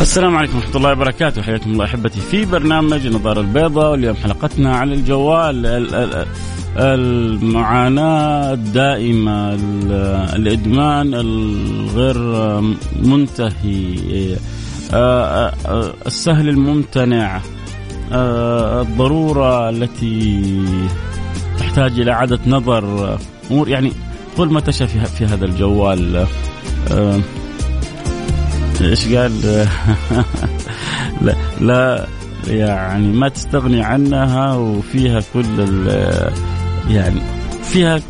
السلام 0.00 0.36
عليكم 0.36 0.56
ورحمة 0.56 0.76
الله 0.76 0.92
وبركاته. 0.92 1.42
حياكم 1.42 1.70
الله 1.70 1.84
أحبتي 1.84 2.20
في 2.20 2.44
برنامج 2.44 3.06
النظارة 3.06 3.40
البيضاء 3.40 3.90
واليوم 3.90 4.16
حلقتنا 4.16 4.76
على 4.76 4.94
الجوال 4.94 5.86
المعاناة 6.76 8.52
الدائمة 8.52 9.54
الإدمان 10.36 11.14
الغير 11.14 12.18
منتهي 13.02 14.36
آه، 14.94 15.52
آه، 15.66 15.94
السهل 16.06 16.48
الممتنع 16.48 17.40
آه، 18.12 18.82
الضرورة 18.82 19.70
التي 19.70 20.42
تحتاج 21.58 22.00
إلى 22.00 22.12
إعادة 22.12 22.38
نظر. 22.46 23.18
أمور 23.50 23.68
يعني 23.68 23.92
كل 24.36 24.48
ما 24.48 24.60
في, 24.60 24.86
في 25.06 25.24
هذا 25.24 25.44
الجوال 25.44 26.26
إيش 28.80 29.14
قال؟ 29.14 29.40
لا 31.22 31.34
لا 31.60 32.06
يعني 32.46 33.06
ما 33.12 33.28
تستغني 33.28 33.82
عنها 33.82 34.54
وفيها 34.54 35.20
كل 35.34 35.88
يعني 36.90 37.20
فيها 37.62 38.00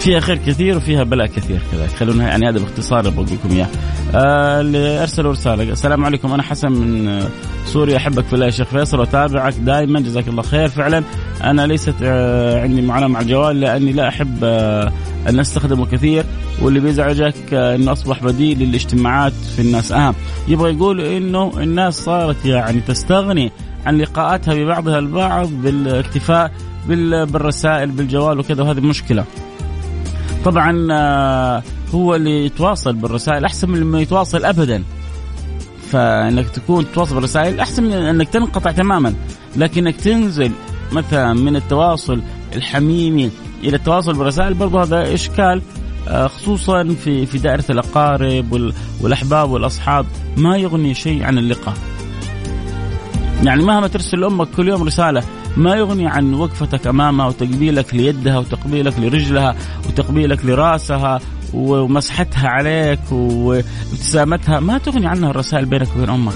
فيها 0.00 0.20
خير 0.20 0.36
كثير 0.36 0.76
وفيها 0.76 1.02
بلاء 1.02 1.26
كثير 1.26 1.60
كذلك 1.72 1.90
خلونا 1.90 2.28
يعني 2.28 2.48
هذا 2.48 2.58
باختصار 2.58 3.10
بقول 3.10 3.26
لكم 3.26 3.56
إياه. 3.56 3.68
اللي 4.14 5.02
أرسلوا 5.02 5.32
رسالة. 5.32 5.62
السلام 5.72 6.04
عليكم 6.04 6.32
أنا 6.32 6.42
حسن 6.42 6.72
من 6.72 7.22
سوريا 7.66 7.96
أحبك 7.96 8.24
في 8.24 8.32
الله 8.32 8.46
يا 8.46 8.50
شيخ 8.50 8.68
فيصل 8.68 8.98
وأتابعك 9.00 9.54
دائما 9.54 10.00
جزاك 10.00 10.28
الله 10.28 10.42
خير. 10.42 10.68
فعلا 10.68 11.02
أنا 11.44 11.66
ليست 11.66 11.94
آه 12.02 12.62
عندي 12.62 12.82
معاناه 12.82 13.06
مع 13.06 13.20
الجوال 13.20 13.60
لأني 13.60 13.92
لا 13.92 14.08
أحب 14.08 14.38
آه 14.44 14.92
أن 15.28 15.40
أستخدمه 15.40 15.86
كثير 15.86 16.24
واللي 16.62 16.80
بيزعجك 16.80 17.54
آه 17.54 17.74
إنه 17.74 17.92
أصبح 17.92 18.24
بديل 18.24 18.58
للاجتماعات 18.58 19.32
في 19.56 19.62
الناس. 19.62 19.92
اهم 19.92 20.14
يبغى 20.48 20.72
يقول 20.72 21.00
إنه 21.00 21.52
الناس 21.56 21.94
صارت 21.94 22.44
يعني 22.44 22.80
تستغني 22.80 23.52
عن 23.86 23.98
لقاءاتها 23.98 24.54
ببعضها 24.54 24.98
البعض 24.98 25.48
بالاكتفاء 25.48 26.52
بالرسائل 26.88 27.90
بالجوال 27.90 28.38
وكذا 28.38 28.62
وهذه 28.62 28.80
مشكلة. 28.80 29.24
طبعا 30.44 30.88
آه، 30.92 31.62
هو 31.94 32.14
اللي 32.14 32.46
يتواصل 32.46 32.92
بالرسائل 32.92 33.44
أحسن 33.44 33.70
من 33.70 33.80
لما 33.80 34.00
يتواصل 34.00 34.44
ابدا. 34.44 34.84
فإنك 35.90 36.50
تكون 36.50 36.84
تتواصل 36.92 37.14
بالرسائل 37.14 37.60
أحسن 37.60 37.82
من 37.82 37.92
إنك 37.92 38.28
تنقطع 38.28 38.70
تماما. 38.70 39.14
لكنك 39.56 39.96
تنزل 39.96 40.52
مثلا 40.92 41.32
من 41.32 41.56
التواصل 41.56 42.22
الحميمي 42.54 43.30
إلى 43.64 43.76
التواصل 43.76 44.14
بالرسائل 44.14 44.54
برضو 44.54 44.78
هذا 44.78 45.14
إشكال 45.14 45.62
آه، 46.08 46.26
خصوصا 46.26 46.84
في 47.04 47.26
في 47.26 47.38
دائرة 47.38 47.64
الأقارب 47.70 48.72
والأحباب 49.00 49.50
والأصحاب. 49.50 50.06
ما 50.36 50.56
يغني 50.56 50.94
شيء 50.94 51.22
عن 51.22 51.38
اللقاء. 51.38 51.74
يعني 53.42 53.62
مهما 53.62 53.86
ترسل 53.86 54.20
لامك 54.20 54.48
كل 54.56 54.68
يوم 54.68 54.82
رسالة 54.82 55.22
ما 55.56 55.74
يغني 55.74 56.06
عن 56.06 56.34
وقفتك 56.34 56.86
أمامها 56.86 57.26
وتقبيلك 57.26 57.94
ليدها 57.94 58.38
وتقبيلك 58.38 58.98
لرجلها 58.98 59.56
وتقبيلك 59.88 60.44
لرأسها 60.44 61.20
ومسحتها 61.54 62.48
عليك 62.48 63.12
وابتسامتها 63.12 64.60
ما 64.60 64.78
تغني 64.78 65.06
عنها 65.06 65.30
الرسائل 65.30 65.64
بينك 65.64 65.88
وبين 65.96 66.10
أمك. 66.10 66.34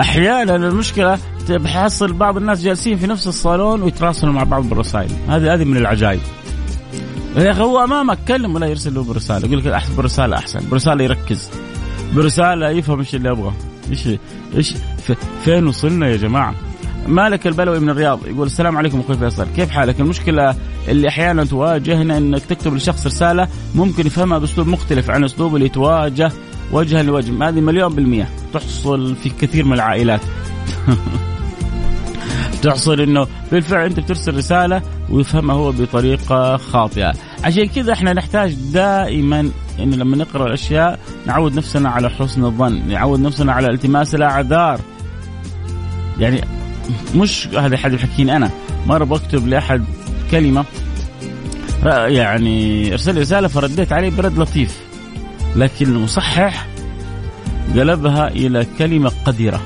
أحيانا 0.00 0.56
المشكلة 0.56 1.18
بحصل 1.48 2.12
بعض 2.12 2.36
الناس 2.36 2.62
جالسين 2.62 2.96
في 2.96 3.06
نفس 3.06 3.26
الصالون 3.28 3.82
ويتراسلوا 3.82 4.32
مع 4.32 4.42
بعض 4.42 4.68
بالرسائل، 4.68 5.10
هذه 5.28 5.54
هذه 5.54 5.64
من 5.64 5.76
العجائب. 5.76 6.20
يا 7.36 7.50
أخي 7.50 7.60
هو 7.62 7.84
أمامك 7.84 8.18
كلم 8.28 8.54
ولا 8.54 8.66
يرسل 8.66 8.94
له 8.94 9.04
برسالة، 9.04 9.46
يقول 9.46 9.58
لك 9.58 9.82
برسالة 9.96 10.36
أحسن، 10.36 10.68
برسالة 10.70 11.04
يركز. 11.04 11.50
برسالة 12.14 12.70
يفهم 12.70 12.98
إيش 12.98 13.14
اللي 13.14 13.28
يبغاه. 13.28 13.52
إيش 13.90 14.08
إيش 14.56 14.74
فين 15.44 15.66
وصلنا 15.66 16.08
يا 16.08 16.16
جماعة؟ 16.16 16.54
مالك 17.06 17.46
البلوي 17.46 17.78
من 17.78 17.90
الرياض 17.90 18.26
يقول 18.26 18.46
السلام 18.46 18.76
عليكم 18.76 19.00
أخوي 19.00 19.16
فيصل. 19.16 19.46
كيف 19.56 19.70
حالك؟ 19.70 20.00
المشكلة 20.00 20.54
اللي 20.88 21.08
أحيانا 21.08 21.44
تواجهنا 21.44 22.18
إنك 22.18 22.44
تكتب 22.44 22.74
لشخص 22.74 23.06
رسالة 23.06 23.48
ممكن 23.74 24.06
يفهمها 24.06 24.38
بأسلوب 24.38 24.68
مختلف 24.68 25.10
عن 25.10 25.24
أسلوب 25.24 25.56
اللي 25.56 25.68
تواجه 25.68 26.32
وجها 26.72 27.02
لوجه. 27.02 27.48
هذه 27.48 27.60
مليون 27.60 27.94
بالمية. 27.94 28.28
تحصل 28.52 29.16
في 29.16 29.28
كثير 29.28 29.64
من 29.64 29.72
العائلات. 29.72 30.20
تحصل 32.62 33.00
إنه 33.00 33.26
بالفعل 33.52 33.86
أنت 33.86 34.00
بترسل 34.00 34.36
رسالة 34.36 34.82
ويفهمها 35.10 35.56
هو 35.56 35.72
بطريقة 35.72 36.56
خاطئة. 36.56 37.12
عشان 37.44 37.66
كذا 37.66 37.92
إحنا 37.92 38.12
نحتاج 38.12 38.54
دائما 38.54 39.50
انه 39.80 39.96
لما 39.96 40.16
نقرأ 40.16 40.46
الأشياء 40.46 40.98
نعود 41.26 41.54
نفسنا 41.54 41.90
على 41.90 42.10
حسن 42.10 42.44
الظن 42.44 42.88
نعود 42.88 43.20
نفسنا 43.20 43.52
على 43.52 43.70
التماس 43.70 44.14
الأعذار. 44.14 44.80
يعني 46.18 46.44
مش 47.14 47.48
هذا 47.48 47.76
حد 47.76 47.92
يحكيني 47.92 48.36
أنا. 48.36 48.50
مرة 48.86 49.04
بكتب 49.04 49.46
لأحد 49.46 49.84
كلمة 50.30 50.64
يعني 52.06 52.92
ارسل 52.92 53.20
رسالة 53.20 53.48
فرديت 53.48 53.92
عليه 53.92 54.10
برد 54.10 54.38
لطيف 54.38 54.78
لكن 55.56 55.86
المصحح 55.86 56.66
قلبها 57.74 58.28
إلى 58.28 58.66
كلمة 58.78 59.12
قذره 59.24 59.60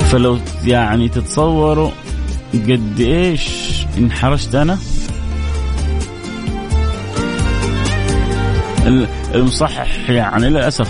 فلو 0.00 0.38
يعني 0.64 1.08
تتصوروا 1.08 1.90
قد 2.54 3.00
إيش 3.00 3.48
انحرجت 3.98 4.54
أنا. 4.54 4.78
المصحح 9.34 10.10
يعني 10.10 10.50
للأسف 10.50 10.88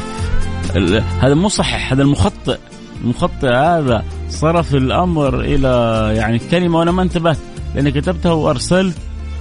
هذا 1.21 1.35
مو 1.35 1.49
صحيح 1.49 1.93
هذا 1.93 2.03
المخطئ 2.39 2.59
المخطئ 3.05 3.49
هذا 3.49 4.05
صرف 4.29 4.75
الأمر 4.75 5.41
إلى 5.41 5.69
يعني 6.17 6.39
كلمة 6.39 6.79
وأنا 6.79 6.91
ما 6.91 7.03
انتبهت 7.03 7.39
لأني 7.75 7.91
كتبتها 7.91 8.33
وأرسلت 8.33 8.97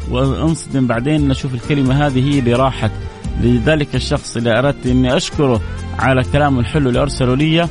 وأنصدم 0.09 0.87
بعدين 0.87 1.31
أشوف 1.31 1.53
الكلمة 1.53 2.07
هذه 2.07 2.33
هي 2.33 2.39
اللي 2.39 2.53
راحت. 2.53 2.91
لذلك 3.41 3.95
الشخص 3.95 4.37
اللي 4.37 4.59
أردت 4.59 4.85
إني 4.85 5.17
أشكره 5.17 5.61
على 5.99 6.23
كلامه 6.23 6.59
الحلو 6.59 6.89
اللي 6.89 6.99
أرسله 6.99 7.35
لي 7.35 7.67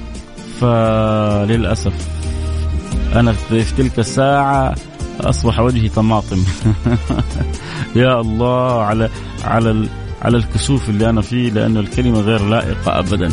فللأسف 0.61 1.93
أنا 3.15 3.33
في 3.33 3.65
تلك 3.77 3.99
الساعة 3.99 4.75
أصبح 5.21 5.61
وجهي 5.61 5.89
طماطم. 5.89 6.45
يا 7.97 8.21
الله 8.21 8.83
على 8.83 9.11
على 9.45 9.89
على 10.23 10.37
الكسوف 10.37 10.89
اللي 10.89 11.11
أنا 11.11 11.21
فيه 11.21 11.51
لأنه 11.51 11.81
الكلمة 11.81 12.21
غير 12.21 12.49
لائقة 12.49 12.99
ابدا. 12.99 13.29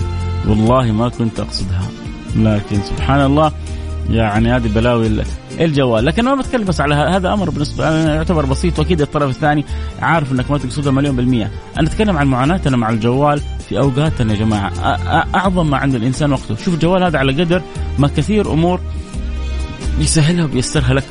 والله 0.48 0.92
ما 0.92 1.10
كنت 1.10 1.40
أقصدها. 1.40 1.88
لكن 2.36 2.82
سبحان 2.82 3.26
الله 3.26 3.52
يعني 4.10 4.52
هذه 4.52 4.68
بلاوي 4.68 5.24
الجوال. 5.60 6.06
لكن 6.06 6.26
ما 6.26 6.36
بتكلم 6.36 6.66
بس 6.66 6.82
على 6.82 6.96
هذا 6.96 7.34
أمر 7.34 7.50
بالنسبة 7.50 7.88
أنا 7.88 8.16
يعتبر 8.16 8.46
بسيط 8.46 8.80
وأكيد 8.80 9.02
الطرف 9.02 9.30
الثاني 9.30 9.66
عارف 10.02 10.32
إنك 10.32 10.52
ما 10.52 10.58
تقصدها 10.58 10.92
مليون 10.92 11.16
بالمية. 11.16 11.52
أنا 11.80 11.88
أتكلم 11.88 12.18
عن 12.18 12.28
معاناتنا 12.28 12.78
مع 12.78 12.90
الجوال 12.90 13.42
في 13.70 13.80
أوقاتنا 13.80 14.34
يا 14.34 14.40
جماعة. 14.40 14.72
أعظم 15.36 15.70
ما 15.70 15.78
عند 15.78 15.96
الإنسان 15.96 16.34
وقته. 16.34 16.56
شوف 16.56 16.74
الجوال 16.74 17.04
هذا 17.04 17.20
على 17.20 17.44
قدر 17.44 17.62
ما 18.00 18.08
كثير 18.08 18.54
أمور 18.54 18.80
بيسهلها 20.00 20.46
وبيسرها 20.46 20.94
لك. 20.94 21.06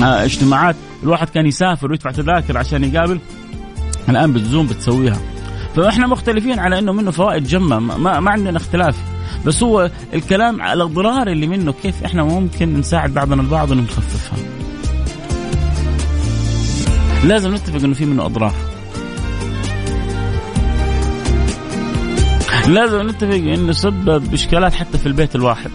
آه 0.00 0.24
اجتماعات 0.24 0.76
الواحد 1.02 1.28
كان 1.28 1.46
يسافر 1.46 1.90
ويدفع 1.90 2.10
تذاكر 2.10 2.58
عشان 2.58 2.84
يقابل 2.84 3.18
الآن 4.08 4.32
بالزوم 4.32 4.66
بتسويها. 4.66 5.18
فاحنا 5.76 6.06
مختلفين 6.06 6.58
على 6.58 6.78
انه 6.78 6.92
منه 6.92 7.10
فوائد 7.10 7.44
جمة 7.44 7.78
ما, 7.78 8.20
ما 8.20 8.30
عندنا 8.30 8.56
اختلاف. 8.56 8.96
بس 9.46 9.62
هو 9.62 9.90
الكلام 10.14 10.62
على 10.62 10.82
الضرار 10.82 11.28
اللي 11.28 11.46
منه 11.46 11.74
كيف 11.82 12.04
إحنا 12.04 12.22
ممكن 12.22 12.74
نساعد 12.74 13.14
بعضنا 13.14 13.42
البعض 13.42 13.72
انه 13.72 13.82
نخففها 13.82 14.38
لازم 17.24 17.54
نتفق 17.54 17.84
انه 17.84 17.94
في 17.94 18.04
منه 18.04 18.26
اضرار. 18.26 18.54
لازم 22.68 23.08
نتفق 23.08 23.34
انه 23.34 23.72
سبب 23.72 24.34
اشكالات 24.34 24.74
حتى 24.74 24.98
في 24.98 25.06
البيت 25.06 25.34
الواحد. 25.34 25.70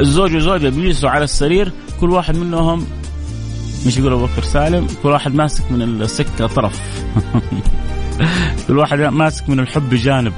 الزوج 0.00 0.36
وزوجة 0.36 0.68
بيجلسوا 0.68 1.10
على 1.10 1.24
السرير 1.24 1.72
كل 2.00 2.10
واحد 2.10 2.36
منهم 2.36 2.86
مش 3.86 3.96
يقول 3.96 4.12
أبو 4.12 4.26
بكر 4.26 4.42
سالم 4.42 4.86
كل 5.02 5.08
واحد 5.08 5.34
ماسك 5.34 5.72
من 5.72 5.82
السكة 5.82 6.46
طرف. 6.46 6.80
كل 8.68 8.78
واحد 8.78 9.00
ماسك 9.00 9.48
من 9.48 9.60
الحب 9.60 9.94
جانب. 9.94 10.32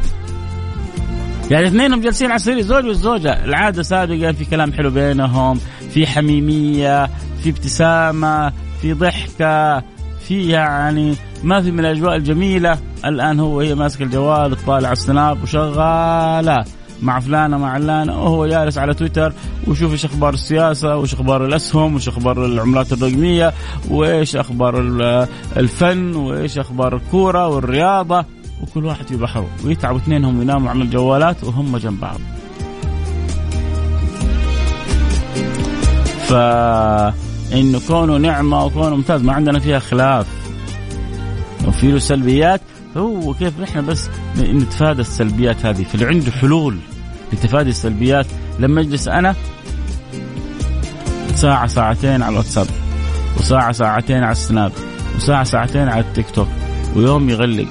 يعني 1.50 1.66
اثنينهم 1.68 2.00
جالسين 2.00 2.30
على 2.30 2.36
السرير 2.36 2.60
زوج 2.60 2.86
والزوجة. 2.86 3.44
العادة 3.44 3.82
سابقا 3.82 4.32
في 4.32 4.44
كلام 4.44 4.72
حلو 4.72 4.90
بينهم 4.90 5.60
في 5.94 6.06
حميمية 6.06 7.06
في 7.42 7.50
ابتسامة 7.50 8.52
في 8.82 8.92
ضحكة 8.92 9.82
في 10.28 10.48
يعني 10.48 11.14
ما 11.44 11.62
في 11.62 11.70
من 11.70 11.80
الأجواء 11.80 12.16
الجميلة. 12.16 12.78
الآن 13.04 13.40
هو 13.40 13.60
هي 13.60 13.74
ماسك 13.74 14.02
الجوال 14.02 14.56
تطالع 14.56 14.92
السناب 14.92 15.42
وشغالة. 15.42 16.64
مع 17.02 17.20
فلانة 17.20 17.58
مع 17.58 17.70
علانة 17.70 18.22
وهو 18.22 18.46
جالس 18.46 18.78
على 18.78 18.94
تويتر 18.94 19.32
ويشوف 19.66 19.92
إيش 19.92 20.04
أخبار 20.04 20.34
السياسة 20.34 20.96
وإيش 20.96 21.14
أخبار 21.14 21.44
الأسهم 21.44 21.92
وإيش 21.92 22.08
أخبار 22.08 22.44
العملات 22.44 22.92
الرقمية 22.92 23.52
وإيش 23.90 24.36
أخبار 24.36 24.80
الفن 25.56 26.14
وإيش 26.14 26.58
أخبار 26.58 26.96
الكورة 26.96 27.48
والرياضة. 27.48 28.24
وكل 28.62 28.84
واحد 28.84 29.06
في 29.06 29.16
بحره 29.16 29.46
ويتعبوا 29.64 29.98
اثنينهم 29.98 30.38
ويناموا 30.38 30.70
على 30.70 30.82
الجوالات 30.82 31.44
وهم 31.44 31.76
جنب 31.76 32.00
بعض. 32.00 32.20
فإنه 36.26 37.80
كونه 37.88 38.16
نعمة 38.16 38.64
وكونه 38.64 38.96
ممتاز 38.96 39.22
ما 39.22 39.32
عندنا 39.32 39.58
فيها 39.58 39.78
خلاف. 39.78 40.26
وفي 41.68 41.90
له 41.92 41.98
سلبيات 41.98 42.60
هو 42.96 43.34
كيف 43.34 43.60
إحنا 43.60 43.80
بس 43.80 44.08
نتفادى 44.38 45.00
السلبيات 45.00 45.66
هذه. 45.66 45.82
فاللي 45.82 46.06
عنده 46.06 46.32
حلول 46.32 46.78
لتفادي 47.32 47.70
السلبيات 47.70 48.26
لما 48.58 48.80
اجلس 48.80 49.08
أنا 49.08 49.34
ساعة 51.34 51.66
ساعتين 51.66 52.22
على 52.22 52.32
الواتساب 52.32 52.66
وساعة 53.38 53.72
ساعتين 53.72 54.22
على 54.22 54.32
السناب 54.32 54.72
وساعة 55.16 55.44
ساعتين 55.44 55.88
على 55.88 56.00
التيك 56.00 56.30
توك 56.30 56.48
ويوم 56.96 57.30
يغلق. 57.30 57.66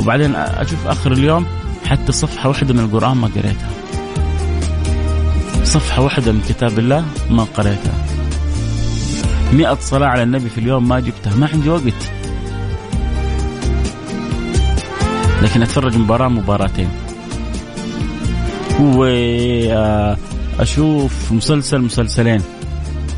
وبعدين 0.00 0.34
أشوف 0.34 0.86
آخر 0.86 1.12
اليوم 1.12 1.46
حتى 1.84 2.12
صفحة 2.12 2.48
واحدة 2.48 2.74
من 2.74 2.80
القرآن 2.80 3.16
ما 3.16 3.26
قريتها. 3.26 3.70
صفحة 5.64 6.02
واحدة 6.02 6.32
من 6.32 6.40
كتاب 6.48 6.78
الله 6.78 7.04
ما 7.30 7.44
قريتها. 7.44 8.06
مئة 9.52 9.78
صلاة 9.80 10.06
على 10.06 10.22
النبي 10.22 10.48
في 10.48 10.58
اليوم 10.58 10.88
ما 10.88 11.00
جبتها. 11.00 11.36
ما 11.36 11.48
عندي 11.52 11.70
وقت. 11.70 12.10
لكن 15.46 15.62
أتفرج 15.62 15.96
مباراة 15.96 16.28
مباراتين. 16.28 16.88
واشوف 20.58 21.32
مسلسل 21.32 21.80
مسلسلين. 21.80 22.42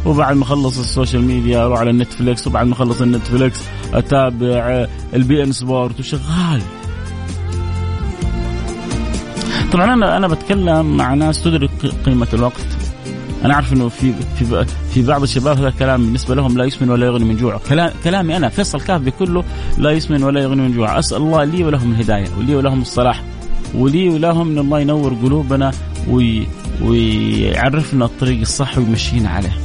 وبعد 0.06 0.36
ما 0.36 0.42
اخلص 0.42 0.78
ال 0.78 0.85
social 0.85 1.22
media 1.22 1.64
أروح 1.64 1.80
على 1.80 1.90
النتفليكس 1.90 2.46
وبعد 2.46 2.66
ما 2.66 2.72
اخلص 2.72 3.00
النتفليكس 3.00 3.60
أتابع 3.94 4.86
ال 5.14 5.42
beIN 5.42 5.52
Sport 5.52 6.00
وشغال. 6.00 6.62
طبعا 9.72 9.94
أنا 9.94 10.16
أنا 10.16 10.28
بتكلم 10.28 10.96
مع 10.96 11.14
ناس 11.14 11.42
تدرك 11.42 11.70
قيمة 12.06 12.28
الوقت. 12.32 12.77
أنا 13.44 13.54
أعرف 13.54 13.72
إنه 13.72 13.88
في 13.88 14.12
في 14.38 14.66
في 14.90 15.02
بعض 15.02 15.22
الشباب 15.22 15.58
هذا 15.58 15.68
الكلام 15.68 16.04
بالنسبة 16.04 16.34
لهم 16.34 16.58
لا 16.58 16.64
يسمن 16.64 16.90
ولا 16.90 17.06
يغني 17.06 17.24
من 17.24 17.36
جوع. 17.36 17.60
كلام 17.68 17.90
كلامي 18.04 18.36
أنا 18.36 18.48
فيصل 18.48 18.80
كاف 18.80 19.00
بكله 19.00 19.44
لا 19.78 19.90
يسمن 19.90 20.22
ولا 20.22 20.40
يغني 20.40 20.62
من 20.62 20.72
جوع. 20.72 20.98
أسأل 20.98 21.16
الله 21.16 21.44
لي 21.44 21.64
ولهم 21.64 21.92
الهداية 21.92 22.28
ولي 22.38 22.54
ولهم 22.54 22.80
الصلاح 22.80 23.22
ولي 23.74 24.08
ولهم 24.08 24.50
إن 24.50 24.58
الله 24.58 24.80
ينور 24.80 25.14
قلوبنا 25.14 25.70
وي 26.08 26.46
ويعرفنا 26.82 28.04
الطريق 28.04 28.40
الصح 28.40 28.78
ويمشينا 28.78 29.30
عليه. 29.30 29.58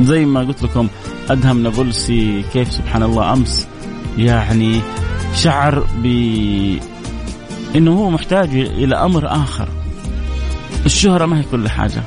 زي 0.00 0.24
ما 0.24 0.40
قلت 0.40 0.62
لكم 0.62 0.88
أدهم 1.30 1.62
نابلسي 1.62 2.44
كيف 2.52 2.72
سبحان 2.72 3.02
الله 3.02 3.32
أمس 3.32 3.66
يعني 4.18 4.80
شعر 5.34 5.86
ب 6.02 6.06
إنه 7.76 7.92
هو 7.92 8.10
محتاج 8.10 8.48
إلى 8.54 8.94
أمر 8.94 9.26
آخر. 9.26 9.68
الشهرة 10.86 11.26
ما 11.26 11.38
هي 11.38 11.44
كل 11.50 11.68
حاجة. 11.68 12.02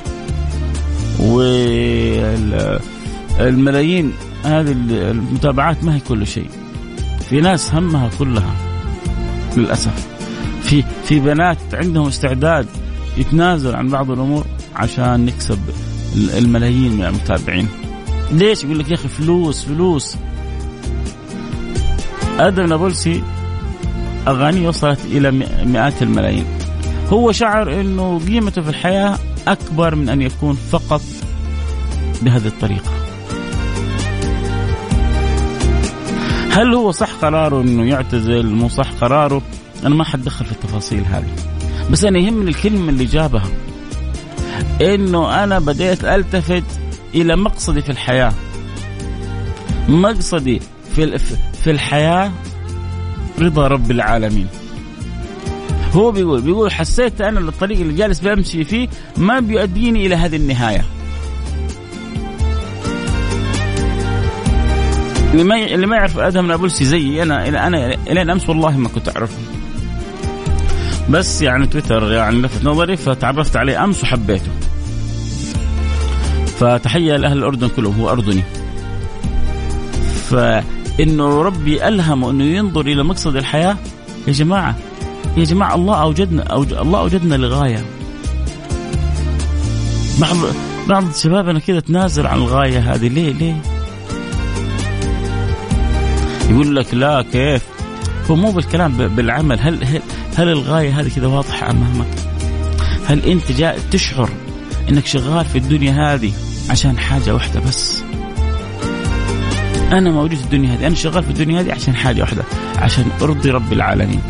والملايين 3.39 4.13
هذه 4.43 4.71
المتابعات 4.91 5.83
ما 5.83 5.95
هي 5.95 5.99
كل 5.99 6.27
شيء. 6.27 6.49
في 7.29 7.41
ناس 7.41 7.73
همها 7.73 8.09
كلها 8.19 8.55
للأسف. 9.57 10.07
في 10.61 10.83
في 11.05 11.19
بنات 11.19 11.57
عندهم 11.73 12.07
استعداد 12.07 12.67
يتنازل 13.17 13.75
عن 13.75 13.89
بعض 13.89 14.11
الأمور 14.11 14.45
عشان 14.75 15.25
نكسب 15.25 15.59
الملايين 16.15 16.93
من 16.93 17.05
المتابعين. 17.05 17.67
ليش؟ 18.31 18.63
يقول 18.63 18.79
لك 18.79 18.89
يا 18.89 18.95
أخي 18.95 19.07
فلوس 19.07 19.65
فلوس. 19.65 20.17
آدم 22.39 22.65
نابلسي 22.65 23.23
أغانيه 24.27 24.67
وصلت 24.67 24.99
إلى 25.05 25.31
مئات 25.65 26.01
الملايين. 26.01 26.45
هو 27.13 27.31
شعر 27.31 27.81
إنه 27.81 28.19
قيمته 28.19 28.61
في 28.61 28.69
الحياة 28.69 29.19
أكبر 29.47 29.95
من 29.95 30.09
أن 30.09 30.21
يكون 30.21 30.55
فقط 30.71 31.01
بهذه 32.21 32.47
الطريقة. 32.47 32.91
هل 36.51 36.73
هو 36.73 36.91
صح 36.91 37.11
قراره 37.11 37.61
إنه 37.61 37.85
يعتزل؟ 37.85 38.45
مو 38.45 38.69
صح 38.69 38.91
قراره؟ 39.01 39.41
أنا 39.85 39.95
ما 39.95 40.03
حتدخل 40.03 40.45
في 40.45 40.51
التفاصيل 40.51 41.03
هذه. 41.05 41.35
بس 41.91 42.03
أنا 42.03 42.19
يهمني 42.19 42.49
الكلمة 42.49 42.89
اللي 42.89 43.05
جابها. 43.05 43.49
إنه 44.81 45.43
أنا 45.43 45.59
بديت 45.59 46.05
ألتفت 46.05 46.63
إلى 47.15 47.35
مقصدي 47.35 47.81
في 47.81 47.89
الحياة. 47.91 48.33
مقصدي 49.89 50.61
في 50.95 51.17
في 51.63 51.71
الحياة 51.71 52.31
رضا 53.39 53.67
رب 53.67 53.91
العالمين. 53.91 54.47
هو 55.93 56.11
بيقول 56.11 56.41
بيقول 56.41 56.71
حسيت 56.71 57.21
أنا 57.21 57.39
الطريق 57.39 57.79
اللي 57.79 57.93
جالس 57.93 58.19
بمشي 58.19 58.63
فيه 58.63 58.87
ما 59.17 59.39
بيؤديني 59.39 60.05
إلى 60.05 60.15
هذه 60.15 60.35
النهاية. 60.35 60.85
اللي 65.33 65.43
ما 65.43 65.65
اللي 65.65 65.87
ما 65.87 65.95
يعرف 65.95 66.19
أدهم 66.19 66.47
نابلسي 66.47 66.85
زيي 66.85 67.23
أنا 67.23 67.67
أنا 67.67 67.93
إلين 67.93 68.29
أمس 68.29 68.49
والله 68.49 68.77
ما 68.77 68.89
كنت 68.89 69.09
أعرفه. 69.09 69.37
بس 71.09 71.41
يعني 71.41 71.67
تويتر 71.67 72.11
يعني 72.11 72.41
لفت 72.41 72.65
نظري 72.65 72.97
فتعرفت 72.97 73.55
عليه 73.55 73.83
أمس 73.83 74.03
وحبيته. 74.03 74.51
فتحية 76.59 77.15
لأهل 77.15 77.37
الأردن 77.37 77.67
كلهم 77.67 78.01
هو 78.01 78.09
أردني. 78.09 78.43
فإنه 80.29 81.41
ربي 81.41 81.87
الهمه 81.87 82.29
انه 82.29 82.43
ينظر 82.43 82.81
إلى 82.81 83.03
مقصد 83.03 83.35
الحياة. 83.35 83.77
يا 84.27 84.33
جماعة 84.33 84.75
يا 85.37 85.43
جماعة 85.43 85.75
الله 85.75 86.01
أوجدنا 86.01 86.43
أوج... 86.43 86.73
الله 86.73 86.99
أوجدنا 86.99 87.35
لغاية 87.35 87.85
بعض 90.19 90.35
بعض 90.89 91.13
شبابنا 91.15 91.59
كذا 91.59 91.79
تنازل 91.79 92.27
عن 92.27 92.37
الغاية 92.37 92.93
هذه 92.93 93.07
ليه 93.07 93.33
ليه؟ 93.33 93.61
يقول 96.49 96.75
لك 96.75 96.93
لا 96.93 97.21
كيف؟ 97.31 97.63
هو 98.29 98.35
مو 98.35 98.51
بالكلام 98.51 99.07
بالعمل 99.07 99.59
هل 99.59 99.83
هل, 99.83 100.01
هل 100.37 100.49
الغاية 100.49 100.99
هذه 100.99 101.09
كذا 101.15 101.27
واضحة 101.27 101.71
امامك؟ 101.71 102.07
هل 103.05 103.25
أنت 103.25 103.51
جاء 103.51 103.79
تشعر 103.91 104.29
إنك 104.89 105.05
شغال 105.05 105.45
في 105.45 105.57
الدنيا 105.57 106.13
هذه 106.13 106.31
عشان 106.69 106.97
حاجة 106.97 107.33
واحدة 107.33 107.59
بس؟ 107.59 108.03
أنا 109.91 110.11
موجود 110.11 110.37
في 110.37 110.43
الدنيا 110.43 110.73
هذه 110.73 110.87
أنا 110.87 110.95
شغال 110.95 111.23
في 111.23 111.29
الدنيا 111.29 111.61
هذه 111.61 111.71
عشان 111.71 111.95
حاجة 111.95 112.21
واحدة 112.21 112.43
عشان 112.77 113.05
أرضي 113.21 113.49
رب 113.49 113.73
العالمين 113.73 114.21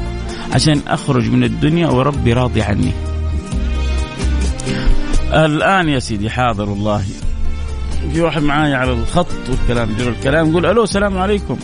عشان 0.53 0.81
أخرج 0.87 1.29
من 1.29 1.43
الدنيا 1.43 1.87
وربي 1.87 2.33
راضي 2.33 2.61
عني. 2.61 2.91
الآن 5.33 5.89
يا 5.89 5.99
سيدي 5.99 6.29
حاضر 6.29 6.69
والله 6.69 7.03
في 8.13 8.21
واحد 8.21 8.43
معايا 8.43 8.77
على 8.77 8.93
الخط 8.93 9.49
والكلام 9.49 9.89
جرى 9.97 10.09
الكلام 10.09 10.49
يقول 10.49 10.65
ألو 10.65 10.83
السلام 10.83 11.17
عليكم. 11.17 11.57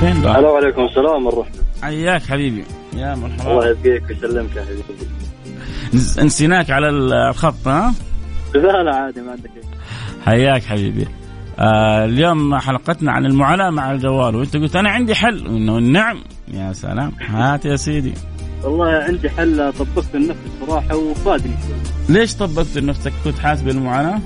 فين 0.00 0.22
بقى؟ 0.22 0.38
ألو 0.38 0.56
عليكم 0.56 0.82
السلام 0.84 1.26
ورحمة 1.26 1.52
حياك 1.82 2.22
حبيبي. 2.22 2.64
يا 2.96 3.14
مرحبا. 3.14 3.50
الله 3.50 3.68
يبقيك 3.68 4.02
ويسلمك 4.10 4.56
يا 4.56 4.62
حبيبي. 4.62 6.24
نسيناك 6.24 6.70
على 6.70 6.88
الخط 6.88 7.68
ها؟ 7.68 7.94
لا 8.54 8.82
لا 8.82 8.96
عادي 8.96 9.20
ما 9.20 9.30
عندك 9.30 9.50
حياك 10.26 10.62
حبيبي. 10.62 11.06
آه 11.58 12.04
اليوم 12.04 12.58
حلقتنا 12.58 13.12
عن 13.12 13.26
المعاناة 13.26 13.70
مع 13.70 13.92
الجوال 13.92 14.36
وأنت 14.36 14.56
قلت 14.56 14.76
أنا 14.76 14.90
عندي 14.90 15.14
حل 15.14 15.46
إنه 15.46 15.78
نعم 15.78 16.18
يا 16.48 16.72
سلام. 16.72 17.12
هات 17.20 17.64
يا 17.64 17.76
سيدي. 17.76 18.14
والله 18.62 18.86
عندي 18.86 19.30
حل 19.30 19.72
طبقت 19.72 20.14
لنفسي 20.14 20.50
صراحة 20.66 20.96
وفادني 20.96 21.54
ليش 22.08 22.34
طبقت 22.34 22.76
لنفسك 22.76 23.12
كنت 23.24 23.38
حاسس 23.38 23.62
بالمعاناة؟ 23.62 24.20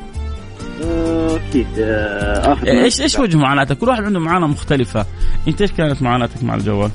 آه، 0.85 1.37
أكيد 1.37 1.67
آه 1.79 2.57
إيش 2.67 3.01
إيش 3.01 3.19
وجه 3.19 3.37
معاناتك؟ 3.37 3.79
كل 3.79 3.89
واحد 3.89 4.03
عنده 4.05 4.21
معاناة 4.21 4.47
مختلفة، 4.47 5.07
أنت 5.49 5.61
إيش 5.61 5.73
كانت 5.73 6.03
معاناتك 6.03 6.45
مع 6.45 6.55
الجوال؟ 6.55 6.91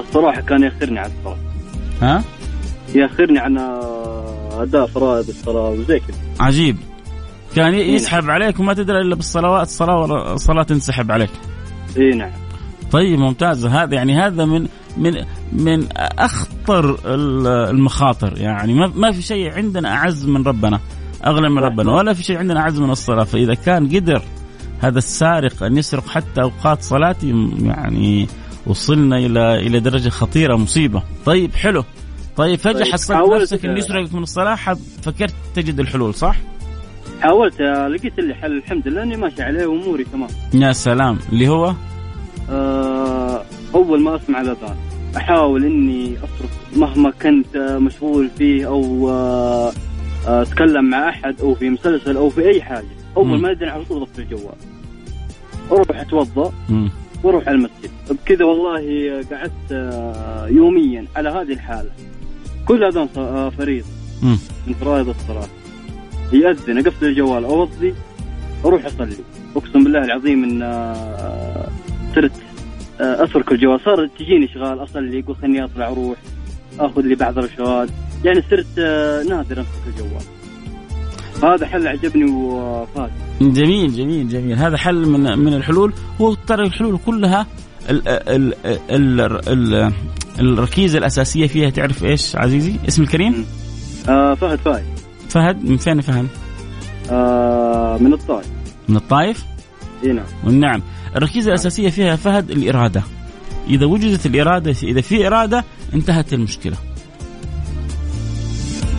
الصراحة 0.00 0.40
كان 0.40 0.62
ياخرني 0.62 0.98
عن 0.98 1.10
الصلاه 1.18 1.36
ها؟ 2.02 2.24
ياخرني 2.94 3.38
عن 3.38 3.58
اداء 4.52 4.86
فرائض 4.86 5.28
الصلاة 5.28 5.68
وزي 5.70 5.98
كذا. 6.00 6.16
عجيب. 6.40 6.76
كان 7.56 7.74
يسحب 7.74 8.30
عليك 8.30 8.60
وما 8.60 8.74
تدري 8.74 9.00
إلا 9.00 9.14
بالصلوات 9.14 9.66
الصلاة 9.66 10.32
الصلاة 10.34 10.62
تنسحب 10.62 11.10
عليك. 11.12 11.30
اي 11.96 12.10
نعم. 12.10 12.30
طيب 12.92 13.18
ممتاز. 13.18 13.66
هذا 13.66 13.94
يعني 13.94 14.18
هذا 14.18 14.44
من 14.44 14.68
من 14.96 15.24
من 15.52 15.86
أخطر 15.96 16.98
المخاطر. 17.70 18.38
يعني 18.38 18.74
ما 18.74 19.12
في 19.12 19.22
شيء 19.22 19.52
عندنا 19.52 19.94
أعز 19.94 20.26
من 20.26 20.44
ربنا 20.44 20.80
اغلى 21.26 21.50
من 21.50 21.58
ربنا 21.58 21.92
ولا 21.92 22.12
في 22.12 22.22
شيء 22.22 22.38
عندنا 22.38 22.60
أعز 22.60 22.80
من 22.80 22.90
الصلاة. 22.90 23.24
فإذا 23.24 23.54
كان 23.54 23.88
قدر 23.88 24.22
هذا 24.80 24.98
السارق 24.98 25.62
أن 25.62 25.76
يسرق 25.76 26.08
حتى 26.08 26.42
أوقات 26.42 26.82
صلاتي 26.82 27.48
يعني 27.62 28.28
وصلنا 28.66 29.16
إلى 29.18 29.66
إلى 29.66 29.80
درجة 29.80 30.08
خطيرة 30.08 30.56
مصيبة. 30.56 31.02
طيب 31.24 31.54
حلو. 31.54 31.84
طيب 32.36 32.58
فجأة 32.58 32.84
طيب 32.84 32.92
حصلت 32.92 33.32
نفسك 33.32 33.64
إنه 33.64 33.78
يسرقك 33.78 34.14
من 34.14 34.22
الصلاة 34.22 34.56
فكرت 35.02 35.34
تجد 35.54 35.80
الحلول 35.80 36.14
صح؟ 36.14 36.36
حاولت 37.20 37.60
لقيت 37.60 38.18
اللي 38.18 38.34
حل 38.34 38.56
الحمد 38.56 38.88
لله 38.88 39.02
إني 39.02 39.16
ماشي 39.16 39.42
عليه 39.42 39.66
وأموري 39.66 40.04
تمام. 40.04 40.28
يا 40.54 40.72
سلام. 40.72 41.18
اللي 41.32 41.48
هو؟ 41.48 41.74
آه 42.50 43.44
أول 43.74 44.00
ما 44.00 44.16
أسمع 44.16 44.40
الأذان 44.40 44.76
أحاول 45.16 45.64
إني 45.64 46.16
اصرف 46.18 46.50
مهما 46.76 47.10
كنت 47.10 47.56
مشغول 47.56 48.30
فيه 48.38 48.66
أو 48.66 49.10
آه 49.10 49.72
أتكلم 50.26 50.84
مع 50.84 51.08
أحد 51.08 51.40
أو 51.40 51.54
في 51.54 51.70
مسلسل 51.70 52.16
أو 52.16 52.30
في 52.30 52.48
أي 52.48 52.62
حاجة. 52.62 52.86
أول 53.16 53.38
ما 53.40 53.50
أدري 53.50 53.70
على 53.70 53.84
طول 53.84 54.06
في 54.06 54.18
الجوال. 54.18 54.54
أروح 55.72 56.00
أتوضأ. 56.00 56.52
وأروح 57.24 57.48
على 57.48 57.56
المسجد. 57.56 57.90
بكذا 58.10 58.44
والله 58.44 58.80
قعدت 59.30 59.72
آه، 59.72 60.46
يوميا 60.46 61.04
على 61.16 61.28
هذه 61.28 61.52
الحالة. 61.52 61.90
كل 62.66 62.84
أذان 62.84 63.08
آه، 63.16 63.48
فريض. 63.48 63.84
من 64.66 64.74
فرائض 64.80 65.08
الصلاة. 65.08 65.48
يأذن. 66.32 66.78
أقفل 66.78 67.06
الجوال 67.06 67.44
أوضي 67.44 67.94
أروح 68.64 68.86
أصلي. 68.86 69.16
أقسم 69.56 69.84
بالله 69.84 70.04
العظيم 70.04 70.44
إن 70.44 70.62
آه، 70.62 71.68
صرت 72.14 72.32
اترك 73.00 73.52
الجوال. 73.52 73.80
صار 73.80 74.06
تجيني 74.06 74.44
اشغال 74.44 74.82
اصلي 74.82 75.18
يقول 75.18 75.36
خليني 75.36 75.64
أطلع 75.64 75.88
أروح 75.88 76.18
آخذ 76.80 77.00
لي 77.00 77.14
بعض 77.14 77.38
الرشوات. 77.38 77.88
يعني 78.24 78.42
صرت 78.50 78.78
نادر 79.28 79.58
أمسك 79.58 79.86
الجوال. 79.86 80.22
هذا 81.42 81.66
حل 81.66 81.88
عجبني 81.88 82.30
وفاز. 82.30 83.10
جميل 83.40 83.92
جميل 83.92 84.28
جميل. 84.28 84.58
هذا 84.58 84.76
حل 84.76 85.08
من 85.08 85.38
من 85.38 85.54
الحلول. 85.54 85.92
هو 86.20 86.34
ترى 86.34 86.66
الحلول 86.66 86.98
كلها 87.06 87.46
ال 87.90 88.08
ال 88.08 88.54
ال 88.90 89.20
ال 89.48 89.92
الركيزة 90.40 90.98
الأساسية 90.98 91.46
فيها. 91.46 91.70
تعرف 91.70 92.04
إيش 92.04 92.36
عزيزي؟ 92.36 92.76
اسم 92.88 93.02
الكريم؟ 93.02 93.46
آه 94.08 94.34
فهد 94.34 94.58
فايز. 94.58 94.84
فهد؟ 95.28 95.64
من 95.64 95.76
فين 95.76 96.00
فهد؟ 96.00 96.26
آه 97.10 97.98
من 98.00 98.12
الطائف. 98.12 98.46
من 98.88 98.96
الطائف؟ 98.96 99.44
إي 100.04 100.12
نعم. 100.12 100.26
والنعم 100.44 100.82
الركيزة 101.16 101.48
الأساسية 101.48 101.88
فيها 101.88 102.16
فهد 102.16 102.50
الإرادة. 102.50 103.02
إذا 103.68 103.86
وجدت 103.86 104.26
الإرادة 104.26 104.74
إذا 104.82 105.00
في 105.00 105.26
إرادة 105.26 105.64
انتهت 105.94 106.32
المشكلة. 106.32 106.76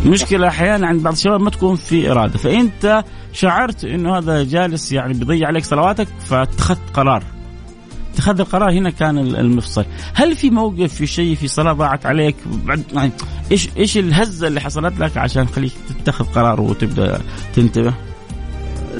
المشكلة 0.05 0.47
أحيانا 0.47 0.87
عند 0.87 1.03
بعض 1.03 1.13
الشباب 1.13 1.41
ما 1.41 1.49
تكون 1.49 1.75
في 1.75 2.11
إرادة. 2.11 2.37
فأنت 2.37 3.03
شعرت 3.33 3.85
إنه 3.85 4.17
هذا 4.17 4.43
جالس 4.43 4.91
يعني 4.91 5.13
بيضيع 5.13 5.47
عليك 5.47 5.65
صلواتك 5.65 6.07
فاتخذت 6.29 6.79
قرار. 6.93 7.23
اتخاذ 8.13 8.39
القرار 8.39 8.71
هنا 8.71 8.89
كان 8.89 9.17
المفصل. 9.17 9.85
هل 10.13 10.35
في 10.35 10.49
موقف 10.49 10.93
في 10.93 11.07
شيء 11.07 11.35
في 11.35 11.47
صلاة 11.47 11.73
ضاعت 11.73 12.05
عليك؟ 12.05 12.35
بعد 12.45 12.83
يعني 12.93 13.11
إيش 13.51 13.69
إيش 13.77 13.97
الهزة 13.97 14.47
اللي 14.47 14.61
حصلت 14.61 14.99
لك 14.99 15.17
عشان 15.17 15.47
تخليك 15.47 15.71
تتخذ 15.89 16.25
قرار 16.25 16.61
وتبدأ 16.61 17.21
تنتبه؟ 17.55 17.93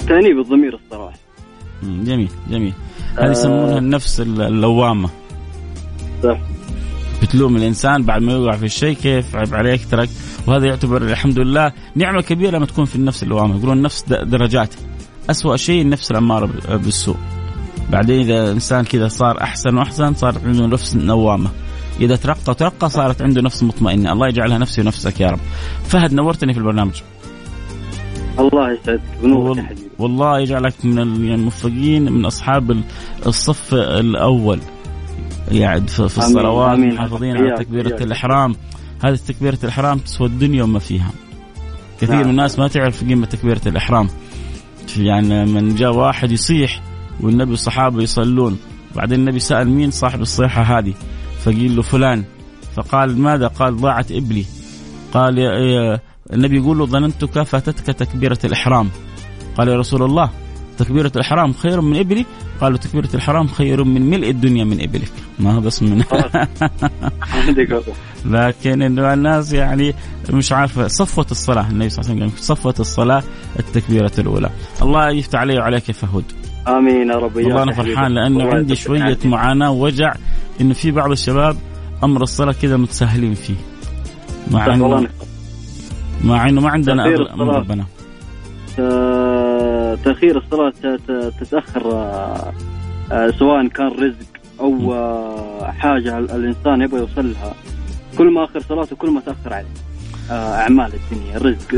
تأنيب 0.08 0.39
الضمير 0.39 0.80
الصراحة. 0.86 1.23
جميل 1.84 2.30
جميل. 2.50 2.74
هذه 3.19 3.32
يسمونها 3.32 3.78
النفس 3.78 4.22
اللوامة. 4.22 5.10
صح 6.24 6.38
بتلوم 7.22 7.56
الإنسان 7.56 8.04
بعد 8.04 8.22
ما 8.22 8.34
يوقع 8.34 8.58
في 8.58 8.65
الشيء 8.65 8.93
كيف 8.93 9.36
عيب 9.36 9.56
عليك 9.56 9.86
ترك. 9.91 10.10
وهذا 10.48 10.65
يعتبر 10.65 11.02
الحمد 11.02 11.39
لله 11.39 11.72
نعمة 11.96 12.22
كبيرة 12.22 12.58
لما 12.58 12.65
تكون 12.65 12.86
في 12.86 12.96
النفس 12.96 13.24
اللوامة. 13.24 13.58
يقولون 13.58 13.78
النفس 13.78 14.04
درجات. 14.10 14.74
أسوأ 15.30 15.58
شيء 15.58 15.82
النفس 15.82 16.12
الاماره 16.12 16.50
بالسوء. 16.69 17.17
بعدين 17.91 18.19
إذا 18.19 18.43
الانسان 18.43 18.86
كذا 18.86 19.08
صار 19.08 19.41
أحسن 19.41 19.78
وأحسن 19.78 20.13
صارت 20.13 20.43
عنده 20.46 20.67
نفس 20.67 20.96
نوامة. 20.96 21.50
إذا 22.00 22.15
ترقى 22.15 22.54
ترقى 22.54 22.89
صارت 22.89 23.22
عنده 23.22 23.41
نفس 23.41 23.63
مطمئنة. 23.63 24.12
الله 24.13 24.28
يجعلها 24.28 24.58
نفسي 24.58 24.82
ونفسك 24.82 25.22
يا 25.22 25.28
رب. 25.28 25.39
فهد 25.84 26.13
نورتني 26.13 26.54
في 26.54 26.60
البرنامج. 26.60 27.02
الله 28.39 28.72
يسعدك. 28.72 29.02
بنورك 29.24 29.60
حبيبي 29.60 29.89
والله 30.00 30.39
يجعلك 30.39 30.74
من 30.84 31.00
الموفقين 31.00 32.12
من 32.12 32.26
أصحاب 32.26 32.84
الصف 33.26 33.74
الأول. 33.74 34.60
يعني 35.52 35.88
في 35.88 36.00
الصلوات 36.00 36.80
محافظين 36.80 37.38
على 37.38 37.56
تكبيرة 37.58 38.04
الإحرام. 38.04 38.56
هذه 39.04 39.15
تكبيرة 39.15 39.60
الإحرام 39.63 39.98
تسوى 39.98 40.28
الدنيا 40.28 40.63
وما 40.63 40.80
فيها. 40.80 41.12
كثير 42.02 42.15
نعم. 42.15 42.24
من 42.24 42.30
الناس 42.30 42.60
ما 42.60 42.67
تعرف 42.67 43.04
قيمة 43.04 43.26
تكبيرة 43.26 43.62
الإحرام. 43.67 44.08
يعني 44.98 45.46
من 45.46 45.76
جاء 45.76 45.96
واحد 45.96 46.32
يصيح 46.32 46.82
والنبي 47.22 47.52
والصحابه 47.52 48.02
يصلون. 48.02 48.58
بعدين 48.96 49.19
النبي 49.19 49.39
سأل 49.39 49.69
مين 49.69 49.91
صاحب 49.91 50.22
الصيحة 50.22 50.62
هذه؟ 50.62 50.93
فقيل 51.43 51.76
له 51.76 51.82
فلان. 51.82 52.24
فقال 52.76 53.19
ماذا؟ 53.19 53.48
قال 53.48 53.78
ضاعت 53.78 54.12
إبلي. 54.12 54.46
قال 55.13 55.38
يا, 55.38 55.52
يا 55.52 56.00
النبي 56.34 56.58
يقول 56.58 56.78
له 56.78 56.86
ظننتك 56.86 57.44
فاتتك 57.44 57.86
تكبيرة 57.86 58.40
الإحرام. 58.44 58.90
قال 59.58 59.68
يا 59.68 59.78
رسول 59.78 60.04
الله 60.04 60.30
تكبيرة 60.78 61.12
الحرام 61.16 61.54
خير 61.54 61.82
من 61.82 62.00
إبلي؟ 62.00 62.26
قالوا 62.62 62.78
تكبيرة 62.78 63.10
الحرام 63.14 63.48
خير 63.48 63.84
من 63.84 64.10
ملء 64.10 64.30
الدنيا 64.30 64.64
من 64.64 64.82
إبلك. 64.82 65.12
ما 65.40 65.60
بس 65.60 65.84
من 65.84 66.04
لكن 68.26 69.00
الناس 69.00 69.54
يعني 69.54 69.96
مش 70.30 70.52
عارفة 70.52 70.88
صفوة 70.88 71.26
الصلاة 71.32 71.70
النبي 71.70 71.90
صلى 71.90 72.06
الله 72.06 72.16
عليه 72.16 72.26
وسلم 72.26 72.44
صفوة 72.44 72.76
الصلاة 72.80 73.24
التكبيرة 73.60 74.12
الأولى. 74.18 74.50
الله 74.82 75.10
يفتح 75.10 75.40
علي 75.40 75.58
وعليك 75.58 75.90
يا 75.90 75.94
فهود. 75.94 76.24
آمين 76.68 77.10
يا 77.10 77.16
رب 77.16 77.36
والله 77.36 77.64
أنا 77.64 77.72
فرحان 77.72 78.12
لأنه 78.12 78.54
عندي 78.54 78.76
شوية 78.76 79.18
معاناة 79.26 79.72
ووجع 79.72 80.14
انه 80.62 80.74
في 80.74 80.92
بعض 80.92 81.12
الشباب 81.12 81.58
أمر 82.04 82.24
الصلاة 82.24 82.56
كذا 82.62 82.78
متساهلين 82.78 83.34
فيه. 83.34 83.56
مع 84.52 84.74
إنه 84.74 85.08
مع 86.24 86.50
إنه 86.50 86.62
ما 86.62 86.70
عندنا 86.70 87.06
أمر 87.34 87.56
ربنا. 87.56 87.86
تأخير 90.04 90.38
الصلاة 90.38 90.74
تتأخر 91.40 91.92
آه، 91.92 92.54
آه، 93.12 93.30
سواء 93.40 93.68
كان 93.68 93.88
رزق 93.88 94.28
أو 94.60 94.94
آه، 94.94 95.72
حاجة 95.72 96.18
الإنسان 96.18 96.82
يبغى 96.82 97.00
يوصل 97.00 97.32
لها 97.32 97.54
كل 98.18 98.34
ما 98.34 98.44
آخر 98.44 98.60
صلاته 98.60 98.96
كل 98.96 99.10
ما 99.10 99.22
تأخر 99.22 99.54
عليه. 99.54 99.68
أعمال 100.32 100.92
الدنيا 100.94 101.38
رزق 101.38 101.74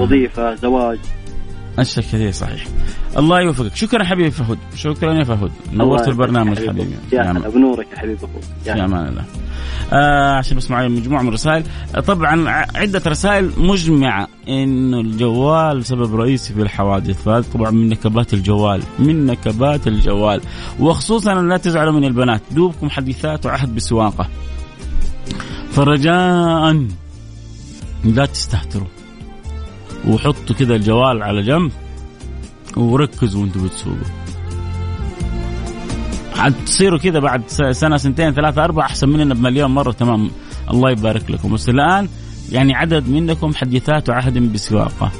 وظيفة 0.00 0.54
زواج. 0.54 0.98
اشياء 1.78 2.06
كثير 2.06 2.30
صحيح. 2.30 2.64
الله 3.18 3.40
يوفقك. 3.40 3.76
شكرا 3.76 4.04
حبيبي 4.04 4.30
فهود 4.30 4.58
شكرا 4.74 5.14
يا 5.14 5.24
فهود 5.24 5.52
نورت 5.72 6.08
البرنامج 6.08 6.68
حبيبي. 6.68 6.96
يا 7.12 7.22
هلا 7.22 7.48
بنورك 7.48 7.86
يا 7.92 7.98
حبيبي 7.98 8.18
في 8.64 8.72
أمان 8.72 9.08
الله. 9.08 9.24
آه 9.92 10.36
عشان 10.36 10.56
بس 10.56 10.70
معي 10.70 10.88
مجموعة 10.88 11.22
من 11.22 11.28
الرسائل. 11.28 11.64
طبعا 12.06 12.48
عدة 12.74 13.02
رسائل 13.06 13.50
مجمعة. 13.56 14.28
إنه 14.48 15.00
الجوال 15.00 15.84
سبب 15.84 16.14
رئيسي 16.14 16.54
في 16.54 16.62
الحوادث. 16.62 17.22
فهذا 17.22 17.44
طبعا 17.54 17.70
من 17.70 17.88
نكبات 17.88 18.34
الجوال. 18.34 18.82
من 18.98 19.26
نكبات 19.26 19.86
الجوال. 19.86 20.40
وخصوصا 20.80 21.34
لا 21.34 21.56
تزعلوا 21.56 21.92
من 21.92 22.04
البنات. 22.04 22.42
دوبكم 22.50 22.90
حديثات 22.90 23.46
وعهد 23.46 23.74
بسواقة. 23.74 24.28
فرجاء. 25.72 26.86
لا 28.04 28.26
تستهتروا. 28.26 28.86
وحطوا 30.08 30.56
كذا 30.58 30.74
الجوال 30.74 31.22
على 31.22 31.42
جنب 31.42 31.72
وركزوا 32.76 33.42
وأنتم 33.42 33.64
بتسوقوا. 33.64 33.96
تصيروا 36.66 36.98
كذا 36.98 37.18
بعد 37.18 37.42
سنة 37.70 37.96
سنتين 37.96 38.32
ثلاثة 38.32 38.64
أربعة 38.64 38.86
أحسن 38.86 39.08
مننا 39.08 39.34
بمليون 39.34 39.70
مرة 39.70 39.92
تمام. 39.92 40.30
الله 40.70 40.90
يبارك 40.90 41.30
لكم. 41.30 41.54
بس 41.54 41.68
الآن 41.68 42.08
يعني 42.52 42.74
عدد 42.74 43.08
منكم 43.08 43.54
حديثات 43.54 44.08
عهد 44.08 44.52
بسواقة. 44.52 45.12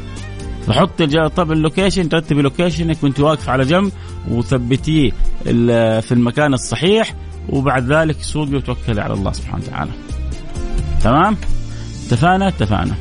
فحط 0.66 1.02
طب 1.36 1.52
ال 1.52 1.59
location 1.59 2.08
ترتبي 2.08 2.42
لوكيشنك 2.42 2.96
وانت 3.02 3.20
واقف 3.20 3.48
على 3.48 3.64
جنب 3.64 3.92
وثبتيه 4.30 5.10
في 6.00 6.12
المكان 6.12 6.54
الصحيح 6.54 7.14
وبعد 7.48 7.92
ذلك 7.92 8.22
سوقي 8.22 8.54
وتوكلي 8.54 9.00
على 9.00 9.14
الله 9.14 9.32
سبحانه 9.32 9.64
وتعالى. 9.64 9.90
تمام؟ 11.02 11.36
اتفقنا؟ 12.06 12.48
اتفقنا. 12.48 12.94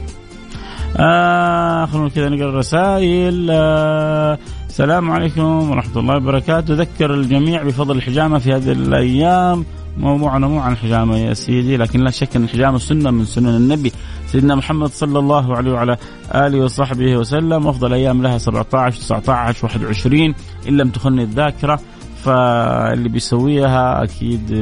آه 0.97 1.85
خلونا 1.85 2.09
كذا 2.09 2.29
نقرأ 2.29 2.49
الرسائل. 2.49 3.47
آه 3.51 4.37
السلام 4.69 5.11
عليكم 5.11 5.71
ورحمة 5.71 5.99
الله 5.99 6.15
وبركاته. 6.15 6.73
ذكر 6.73 7.13
الجميع 7.13 7.63
بفضل 7.63 7.97
الحجامة 7.97 8.39
في 8.39 8.53
هذه 8.53 8.71
الأيام. 8.71 9.65
موضوعنا 9.97 10.47
مو 10.47 10.59
عن 10.59 10.71
الحجامة 10.71 11.17
يا 11.17 11.33
سيدي 11.33 11.77
لكن 11.77 11.99
لا 11.99 12.11
شك 12.11 12.35
أن 12.35 12.43
الحجامة 12.43 12.77
سنة 12.77 13.11
من 13.11 13.25
سنن 13.25 13.55
النبي. 13.55 13.91
سيدنا 14.27 14.55
محمد 14.55 14.89
صلى 14.89 15.19
الله 15.19 15.57
عليه 15.57 15.71
وعلى 15.71 15.97
آله 16.35 16.63
وصحبه 16.63 17.17
وسلم. 17.17 17.67
أفضل 17.67 17.93
أيام 17.93 18.23
لها 18.23 18.37
17 18.37 18.99
19 18.99 19.65
21 19.65 20.35
إن 20.69 20.77
لم 20.77 20.89
تخني 20.89 21.23
الذاكرة. 21.23 21.79
فاللي 22.23 23.09
بيسويها 23.09 24.03
أكيد 24.03 24.53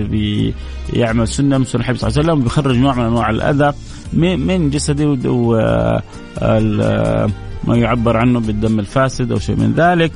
بيعمل 0.94 1.28
سنة 1.28 1.58
من 1.58 1.66
سنة 1.66 1.84
النبي 1.84 1.98
صلى 1.98 2.10
الله 2.10 2.20
عليه 2.20 2.30
وسلم 2.30 2.40
وبيخرج 2.42 2.78
نوع 2.78 2.94
من 2.94 3.04
أنواع 3.04 3.30
الأذى 3.30 3.74
من 4.14 4.70
جسده 4.70 5.18
و 5.26 5.56
ما 7.64 7.76
يعبر 7.78 8.18
عنه 8.18 8.40
بالدم 8.40 8.80
الفاسد 8.80 9.32
أو 9.32 9.40
شيء 9.40 9.56
من 9.56 9.74
ذلك 9.74 10.12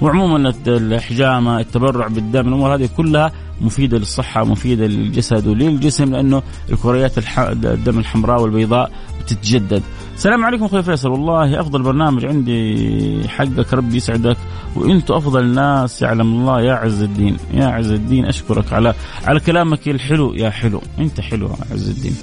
وعموما 0.00 0.54
الحجامة 0.66 1.60
التبرع 1.60 2.06
بالدم 2.06 2.48
الأمور 2.48 2.74
هذه 2.74 2.88
كلها 2.96 3.32
مفيدة 3.60 3.98
للصحة 3.98 4.44
مفيدة 4.44 4.86
للجسد 4.86 5.46
وللجسم 5.46 6.12
لأنه 6.12 6.42
الكريات 6.72 7.18
الدم 7.38 7.98
الحمراء 7.98 8.42
والبيضاء 8.42 8.90
بتتجدد. 9.20 9.82
السلام 10.22 10.44
عليكم 10.44 10.64
أخوي 10.64 10.82
فيصل. 10.82 11.10
والله 11.10 11.60
أفضل 11.60 11.82
برنامج 11.82 12.24
عندي 12.24 13.28
حقك 13.28 13.74
ربي 13.74 13.96
يسعدك. 13.96 14.36
وأنتم 14.76 15.14
أفضل 15.14 15.54
ناس 15.54 16.02
يعلم 16.02 16.40
الله. 16.40 16.60
يا 16.60 16.72
عز 16.72 17.02
الدين 17.02 17.36
يا 17.54 17.66
عز 17.66 17.90
الدين 17.90 18.26
أشكرك 18.26 18.72
على 18.72 18.94
على 19.24 19.40
كلامك 19.40 19.88
الحلو. 19.88 20.34
يا 20.34 20.50
حلو 20.50 20.82
أنت 20.98 21.20
حلو 21.20 21.46
يا 21.46 21.72
عز 21.72 21.88
الدين. 21.88 22.16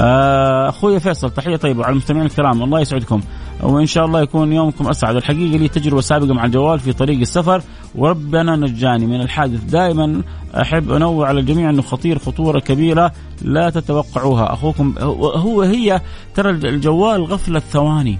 آه، 0.00 0.68
أخوي 0.68 1.00
فيصل 1.00 1.30
تحية 1.30 1.56
طيبة 1.56 1.84
على 1.84 1.92
المستمعين 1.92 2.26
الكرام. 2.26 2.62
الله 2.62 2.80
يسعدكم. 2.80 3.20
وإن 3.62 3.86
شاء 3.86 4.04
الله 4.04 4.22
يكون 4.22 4.52
يومكم 4.52 4.88
أسعد. 4.88 5.16
الحقيقة 5.16 5.58
لي 5.58 5.68
تجربة 5.68 6.00
سابقة 6.00 6.34
مع 6.34 6.44
الجوال 6.44 6.78
في 6.80 6.92
طريق 6.92 7.20
السفر 7.20 7.62
وربنا 7.94 8.56
نجاني 8.56 9.06
من 9.06 9.20
الحادث. 9.20 9.64
دائما 9.64 10.22
أحب 10.54 10.90
أنوع 10.90 11.28
على 11.28 11.40
الجميع 11.40 11.70
أنه 11.70 11.82
خطير 11.82 12.18
خطورة 12.18 12.58
كبيرة 12.58 13.12
لا 13.42 13.70
تتوقعوها. 13.70 14.52
أخوكم 14.52 14.94
هو 15.18 15.62
هي 15.62 16.00
ترى 16.34 16.50
الجوال 16.50 17.24
غفلة 17.24 17.58
ثواني. 17.58 18.18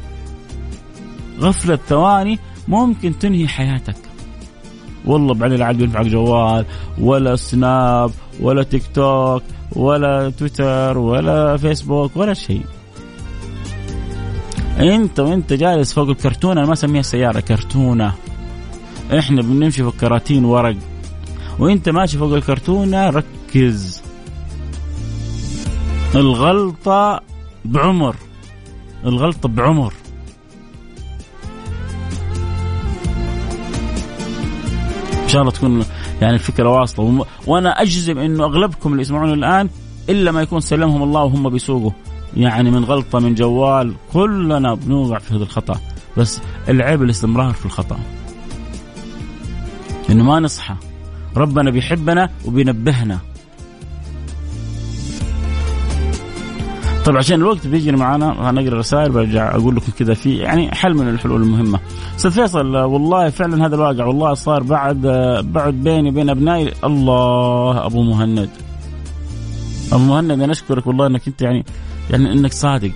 غفلة 1.40 1.76
ثواني 1.76 2.38
ممكن 2.68 3.18
تنهي 3.18 3.48
حياتك. 3.48 3.96
والله 5.06 5.34
بعدين 5.34 5.58
لا 5.58 5.64
عاد 5.64 5.80
ينفعك 5.80 6.06
جوال 6.06 6.64
ولا 7.00 7.36
سناب 7.36 8.10
ولا 8.40 8.62
تيك 8.62 8.82
توك 8.94 9.42
ولا 9.76 10.30
تويتر 10.30 10.98
ولا 10.98 11.56
فيسبوك 11.56 12.16
ولا 12.16 12.34
شيء. 12.34 12.62
انت 14.78 15.20
وانت 15.20 15.52
جالس 15.52 15.92
فوق 15.92 16.08
الكرتونة 16.08 16.60
أنا 16.60 16.66
ما 16.66 16.72
أسميها 16.72 17.02
سيارة 17.02 17.40
كرتونة. 17.40 18.12
إحنا 19.18 19.42
بنمشي 19.42 19.82
في 19.82 19.88
الكراتين 19.88 20.44
ورق. 20.44 20.76
وإنت 21.58 21.88
ماشي 21.88 22.18
فوق 22.18 22.32
الكرتونة 22.32 23.10
ركز. 23.10 24.02
الغلطة 26.14 27.20
بعمر. 27.64 28.16
الغلطة 29.04 29.48
بعمر. 29.48 29.92
إن 35.22 35.28
شاء 35.28 35.42
الله 35.42 35.52
تكون 35.52 35.84
يعني 36.20 36.34
الفكرة 36.34 36.68
واصلة. 36.68 37.26
وأنا 37.46 37.82
أجزم 37.82 38.18
إنه 38.18 38.44
أغلبكم 38.44 38.92
اللي 38.92 39.02
يسمعون 39.02 39.32
الآن 39.32 39.68
إلا 40.08 40.32
ما 40.32 40.42
يكون 40.42 40.60
سلمهم 40.60 41.02
الله 41.02 41.22
وهم 41.22 41.48
بيسوقوا 41.48 41.90
يعني 42.36 42.70
من 42.70 42.84
غلطة 42.84 43.18
من 43.18 43.34
جوال 43.34 43.94
كلنا 44.12 44.74
بنوقع 44.74 45.18
في 45.18 45.34
هذا 45.34 45.42
الخطأ 45.42 45.80
بس 46.16 46.40
العيب 46.68 47.02
الاستمرار 47.02 47.52
في 47.52 47.66
الخطأ 47.66 47.98
إنه 50.10 50.24
ما 50.24 50.40
نصحى 50.40 50.74
ربنا 51.36 51.70
بيحبنا 51.70 52.30
وبينبهنا 52.44 53.18
طيب 57.04 57.16
عشان 57.16 57.40
الوقت 57.40 57.66
بيجري 57.66 57.96
معانا 57.96 58.50
هنقرا 58.50 58.78
رسائل 58.78 59.10
برجع 59.10 59.54
أقول 59.56 59.76
لكم 59.76 59.92
كذا 59.98 60.14
في 60.14 60.36
يعني 60.36 60.74
حل 60.74 60.94
من 60.94 61.08
الحلول 61.08 61.42
المهمة. 61.42 61.80
أستاذ 62.16 62.30
فيصل 62.30 62.76
والله 62.76 63.30
فعلا 63.30 63.66
هذا 63.66 63.74
الواقع 63.74 64.04
والله 64.04 64.34
صار 64.34 64.62
بعد 64.62 65.00
بعد 65.52 65.74
بيني 65.74 66.08
وبين 66.08 66.30
أبنائي 66.30 66.72
الله 66.84 67.86
أبو 67.86 68.02
مهند. 68.02 68.50
ابو 69.92 70.04
مهند 70.04 70.30
أنا 70.30 70.52
اشكرك 70.52 70.86
والله 70.86 71.06
أنك 71.06 71.28
أنت 71.28 71.42
يعني 71.42 71.64
يعني 72.10 72.32
أنك 72.32 72.52
صادق. 72.52 72.92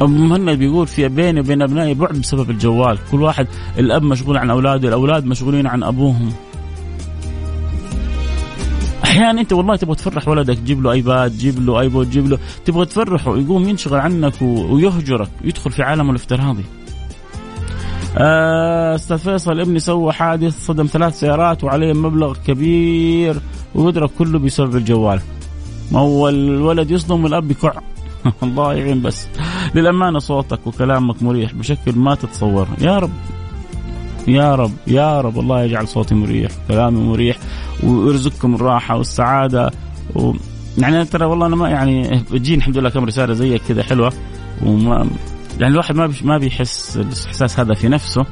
ابو 0.00 0.12
مهند 0.12 0.50
بيقول 0.50 0.86
في 0.86 1.08
بيني 1.08 1.40
وبين 1.40 1.62
أبنائي 1.62 1.94
بعد 1.94 2.18
بسبب 2.18 2.50
الجوال، 2.50 2.98
كل 3.12 3.22
واحد 3.22 3.46
الأب 3.78 4.02
مشغول 4.02 4.36
عن 4.36 4.50
أولاده، 4.50 4.88
الأولاد 4.88 5.26
مشغولين 5.26 5.66
عن 5.66 5.82
أبوهم. 5.82 6.32
أحيانا 9.04 9.40
أنت 9.40 9.52
والله 9.52 9.76
تبغى 9.76 9.94
تفرح 9.94 10.28
ولدك 10.28 10.58
تجيب 10.58 10.82
له 10.82 10.92
iPad 10.92 11.30
تجيب 11.30 11.66
له 11.66 11.80
iPod 11.80 12.06
تجيب 12.06 12.26
له 12.26 12.38
تبغى 12.64 12.86
تفرحه 12.86 13.36
يقوم 13.36 13.68
ينشغل 13.68 13.98
عنك 13.98 14.42
ويهجرك 14.42 15.28
يدخل 15.44 15.70
في 15.70 15.82
عالمه 15.82 16.10
الافتراضي 16.10 16.64
أستاذ 18.16 19.18
فيصل 19.18 19.60
ابني 19.60 19.78
سوى 19.78 20.12
حادث 20.12 20.66
صدم 20.66 20.86
ثلاث 20.86 21.20
سيارات 21.20 21.64
وعليه 21.64 21.92
مبلغ 21.92 22.36
كبير 22.46 23.40
ويدرك 23.74 24.10
كله 24.18 24.38
بسبب 24.38 24.76
الجوال. 24.76 25.20
ما 25.92 25.98
هو 26.00 26.28
الولد 26.28 26.90
يصدم 26.90 27.24
والاب 27.24 27.50
يكع 27.50 27.72
الله 28.42 28.74
يعين 28.74 29.02
بس. 29.02 29.28
للأمانة 29.74 30.18
صوتك 30.18 30.66
وكلامك 30.66 31.22
مريح 31.22 31.54
بشكل 31.54 31.92
ما 31.98 32.14
تتصور. 32.14 32.68
يا 32.80 32.98
رب. 32.98 33.10
يا 34.28 34.54
رب. 34.54 34.72
يا 34.86 35.20
رب. 35.20 35.38
الله 35.38 35.62
يجعل 35.62 35.88
صوتي 35.88 36.14
مريح 36.14 36.50
كلامي 36.68 37.00
مريح 37.00 37.36
ويرزقكم 37.82 38.54
الراحة 38.54 38.96
والسعادة. 38.96 39.70
و... 40.14 40.32
يعني 40.78 41.04
ترى 41.04 41.24
والله 41.24 41.46
أنا 41.46 41.56
ما 41.56 41.68
يعني 41.70 42.24
بتجيني 42.32 42.58
الحمد 42.58 42.78
لله 42.78 42.90
كم 42.90 43.04
رسالة 43.04 43.34
زيك 43.34 43.62
كذا 43.68 43.82
حلوة. 43.82 44.12
وما 44.66 45.08
يعني 45.60 45.72
الواحد 45.72 45.96
ما 45.96 46.12
ما 46.24 46.38
بيحس 46.38 46.96
الإحساس 46.96 47.60
هذا 47.60 47.74
في 47.74 47.88
نفسه. 47.88 48.26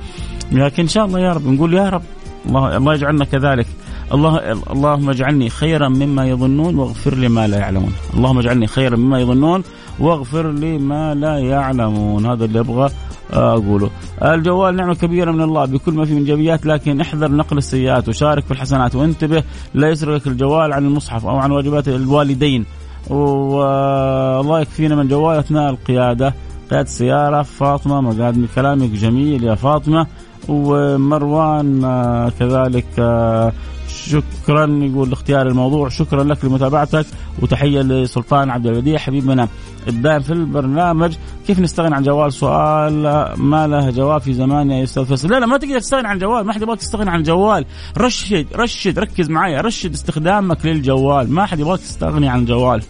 لكن 0.53 0.83
إن 0.83 0.89
شاء 0.89 1.05
الله 1.05 1.21
يا 1.21 1.33
رب 1.33 1.47
نقول 1.47 1.75
يا 1.75 1.89
رب 1.89 2.03
الله 2.49 2.77
الله 2.77 2.95
يجعلنا 2.95 3.25
كذلك. 3.25 3.67
الله 4.15 4.53
اللهم 4.53 5.11
اجعلني 5.11 5.49
خيرا 5.49 5.89
مما 5.89 6.27
يظنون 6.27 6.77
واغفر 6.77 7.15
لي 7.15 7.29
ما 7.29 7.47
لا 7.47 7.59
يعلمون. 7.59 7.93
اللهم 8.15 8.39
اجعلني 8.39 8.67
خيرا 8.67 8.97
مما 8.97 9.21
يظنون 9.21 9.62
واغفر 9.99 10.53
لي 10.53 10.79
ما 10.79 11.15
لا 11.15 11.39
يعلمون. 11.39 12.27
هذا 12.27 12.45
اللي 12.45 12.61
أبغى 12.61 12.91
أقوله. 13.33 13.91
الجوال 14.23 14.77
نعمة 14.77 14.95
كبيرة 14.95 15.33
من 15.33 15.43
الله 15.43 15.65
بكل 15.65 15.95
ما 15.95 16.05
فيه 16.05 16.15
من 16.15 16.21
ايجابيات 16.21 16.67
لكن 16.67 17.01
احذر 17.01 17.33
نقل 17.33 17.59
السيئات 17.59 18.09
وشارك 18.09 18.45
في 18.45 18.51
الحسنات 18.51 18.95
وانتبه 18.95 19.43
لا 19.75 19.89
يسرقك 19.89 20.27
الجوال 20.27 20.73
عن 20.73 20.85
المصحف 20.85 21.27
أو 21.27 21.37
عن 21.37 21.51
واجبات 21.51 21.89
الوالدين. 21.89 22.65
والله 23.11 24.61
يكفينا 24.61 24.97
من 24.97 25.09
جوال 25.09 25.39
أثناء 25.39 25.71
القيادة. 25.71 26.35
قياده 26.70 26.88
السياره 26.88 27.42
فاطمة 27.42 28.00
مقاد 28.00 28.48
كلامك 28.55 28.90
جميل 28.90 29.44
يا 29.44 29.55
فاطمة. 29.55 30.07
ومروان 30.48 31.85
آه، 31.85 32.33
كذلك 32.40 32.87
آه، 32.98 33.52
شكرا 33.88 34.66
يقول 34.66 35.11
لاختيار 35.11 35.46
الموضوع. 35.46 35.88
شكرا 35.88 36.24
لك 36.24 36.44
لمتابعتك 36.44 37.07
وتحية 37.42 37.81
لسلطان 37.81 38.50
عبد 38.50 38.66
البديع 38.66 38.98
حبيبنا 38.98 39.48
الدائم 39.88 40.20
في 40.20 40.33
البرنامج. 40.33 41.16
كيف 41.46 41.61
نستغني 41.61 41.94
عن 41.94 42.02
جوال 42.02 42.33
سؤال؟ 42.33 43.02
ما 43.37 43.66
له 43.66 43.90
جواب 43.90 44.20
في 44.20 44.33
زمان 44.33 44.70
يا 44.70 44.85
أستاذ 44.85 45.05
فيصل 45.05 45.29
لا 45.29 45.40
لا 45.40 45.46
ما 45.46 45.57
تقدر 45.57 45.81
تستغني 45.81 46.09
عن 46.09 46.18
جوال 46.18 46.46
ما 46.46 46.52
حد 46.52 46.62
يبغاك 46.62 46.79
تستغني 46.79 47.11
عن 47.11 47.22
جوال. 47.22 47.64
رشد 47.98 48.46
رشد 48.57 48.98
ركز 48.98 49.31
معي 49.31 49.61
رشد 49.61 49.92
استخدامك 49.92 50.66
للجوال. 50.66 51.33
ما 51.33 51.46
حد 51.46 51.61
يبغاك 51.61 51.81
تستغني 51.81 52.29
عن 52.29 52.40
الجوال 52.40 52.83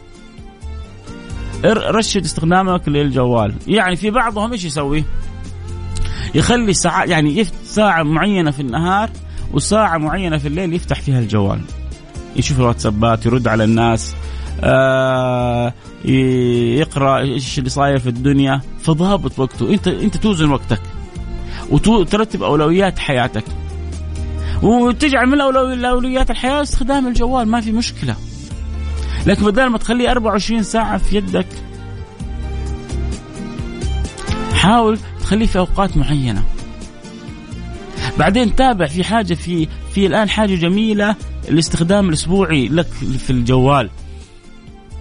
رشد 1.65 2.25
استخدامك 2.25 2.89
للجوال. 2.89 3.55
يعني 3.67 3.97
في 3.97 4.11
بعضهم 4.11 4.53
إيش 4.53 4.65
يسوي؟ 4.65 5.05
يخلي 6.35 6.73
ساعة 6.73 7.05
يعني 7.05 7.45
ساعة 7.65 8.03
معينة 8.03 8.51
في 8.51 8.61
النهار 8.61 9.11
وساعة 9.53 9.99
معينة 9.99 10.39
في 10.39 10.49
الليل 10.49 10.73
يفتح 10.73 11.01
فيها 11.01 11.21
الجوال. 11.21 11.61
يشوف 12.37 12.61
الواتسابات 12.61 13.27
يرد 13.27 13.49
على 13.49 13.65
الناس 13.65 14.15
آه 14.61 15.73
يقرأ 16.05 17.19
إيش 17.19 17.59
اللي 17.59 17.71
صاير 17.71 17.99
في 17.99 18.09
الدنيا. 18.09 18.61
فضابط 18.81 19.39
وقته. 19.39 19.71
انت 19.75 19.89
أنت 19.89 20.17
توزن 20.17 20.51
وقتك. 20.51 20.81
وترتب 21.71 22.43
أولويات 22.43 22.99
حياتك. 22.99 23.45
وتجعل 24.63 25.27
من 25.27 25.41
اولويات 25.85 26.31
الحياة 26.31 26.63
استخدام 26.63 27.09
الجوال. 27.09 27.49
ما 27.49 27.61
في 27.61 27.73
مشكلة. 27.73 28.17
لكن 29.27 29.45
بدل 29.45 29.67
ما 29.67 29.79
تخليه 29.79 30.11
24 30.11 30.63
ساعة 30.63 30.99
في 30.99 31.17
يدك. 31.17 31.47
حاول 34.55 34.99
تخليه 35.21 35.47
في 35.47 35.59
أوقات 35.59 35.97
معينة. 35.97 36.43
بعدين 38.19 38.55
تابع 38.55 38.87
في 38.87 39.05
حاجة 39.05 39.35
في 39.35 39.69
في 39.95 40.07
الآن 40.07 40.29
حاجة 40.29 40.55
جميلة 40.55 41.17
الاستخدام 41.49 42.09
الأسبوعي 42.09 42.69
لك 42.69 42.87
في 43.19 43.31
الجوال. 43.31 43.91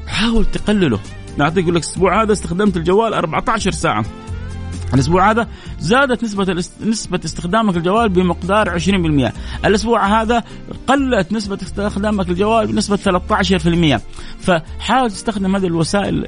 حاول 0.08 0.46
تقلله. 0.46 1.00
نعطيك 1.38 1.64
يقول 1.64 1.76
لك 1.76 1.84
الأسبوع 1.84 2.24
هذا 2.24 2.34
استخدمت 2.34 2.78
الجوال 2.78 3.14
14 3.14 3.72
ساعة. 3.72 4.06
الأسبوع 4.94 5.32
هذا 5.32 5.48
زادت 5.80 6.24
نسبة 6.24 6.64
نسبة 6.86 7.20
استخدامك 7.26 7.76
للجوال 7.76 8.10
بمقدار 8.10 8.80
20%، 8.80 9.34
الأسبوع 9.66 10.22
هذا 10.22 10.44
قلت 10.88 11.32
نسبة 11.32 11.58
استخدامك 11.62 12.30
للجوال 12.30 12.68
بنسبة 12.68 12.96
13%، 12.96 14.02
فحاول 14.40 15.12
تستخدم 15.12 15.56
هذه 15.56 15.66
الوسائل 15.66 16.28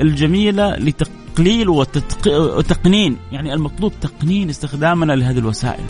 الجميلة 0.00 0.76
لتقليل 0.76 1.68
وتقنين، 1.68 3.16
يعني 3.32 3.54
المطلوب 3.54 3.92
تقنين 4.00 4.48
استخدامنا 4.48 5.12
لهذه 5.12 5.38
الوسائل. 5.38 5.84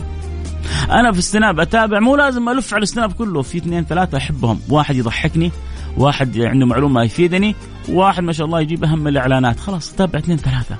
أنا 0.91 1.13
في 1.13 1.19
السناب 1.19 1.61
أتابع 1.61 2.01
مو 2.01 2.17
لازم 2.17 2.49
ألف 2.49 2.75
على 2.75 2.83
السناب 2.83 3.13
كله 3.13 3.43
في 3.43 3.59
اثنين 3.59 3.85
ثلاثة 3.85 4.19
أحبهم. 4.19 4.61
واحد 4.69 4.97
يضحكني 4.97 5.53
واحد 5.97 6.41
عنده 6.41 6.67
معلومة 6.67 7.03
يفيدني 7.03 7.57
واحد 7.89 8.23
ما 8.23 8.33
شاء 8.33 8.47
الله 8.47 8.61
يجيب 8.61 8.85
أهم 8.85 9.09
الإعلانات. 9.09 9.61
خلاص 9.61 9.93
تابع 9.93 10.19
اثنين 10.19 10.37
ثلاثة. 10.37 10.77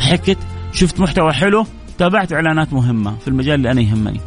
ضحكت 0.00 0.38
شفت 0.72 1.00
محتوى 1.00 1.32
حلو 1.32 1.66
تابعت 1.98 2.32
إعلانات 2.32 2.72
مهمة 2.72 3.16
في 3.16 3.28
المجال 3.28 3.54
اللي 3.54 3.70
أنا 3.70 3.80
يهمني 3.80 4.20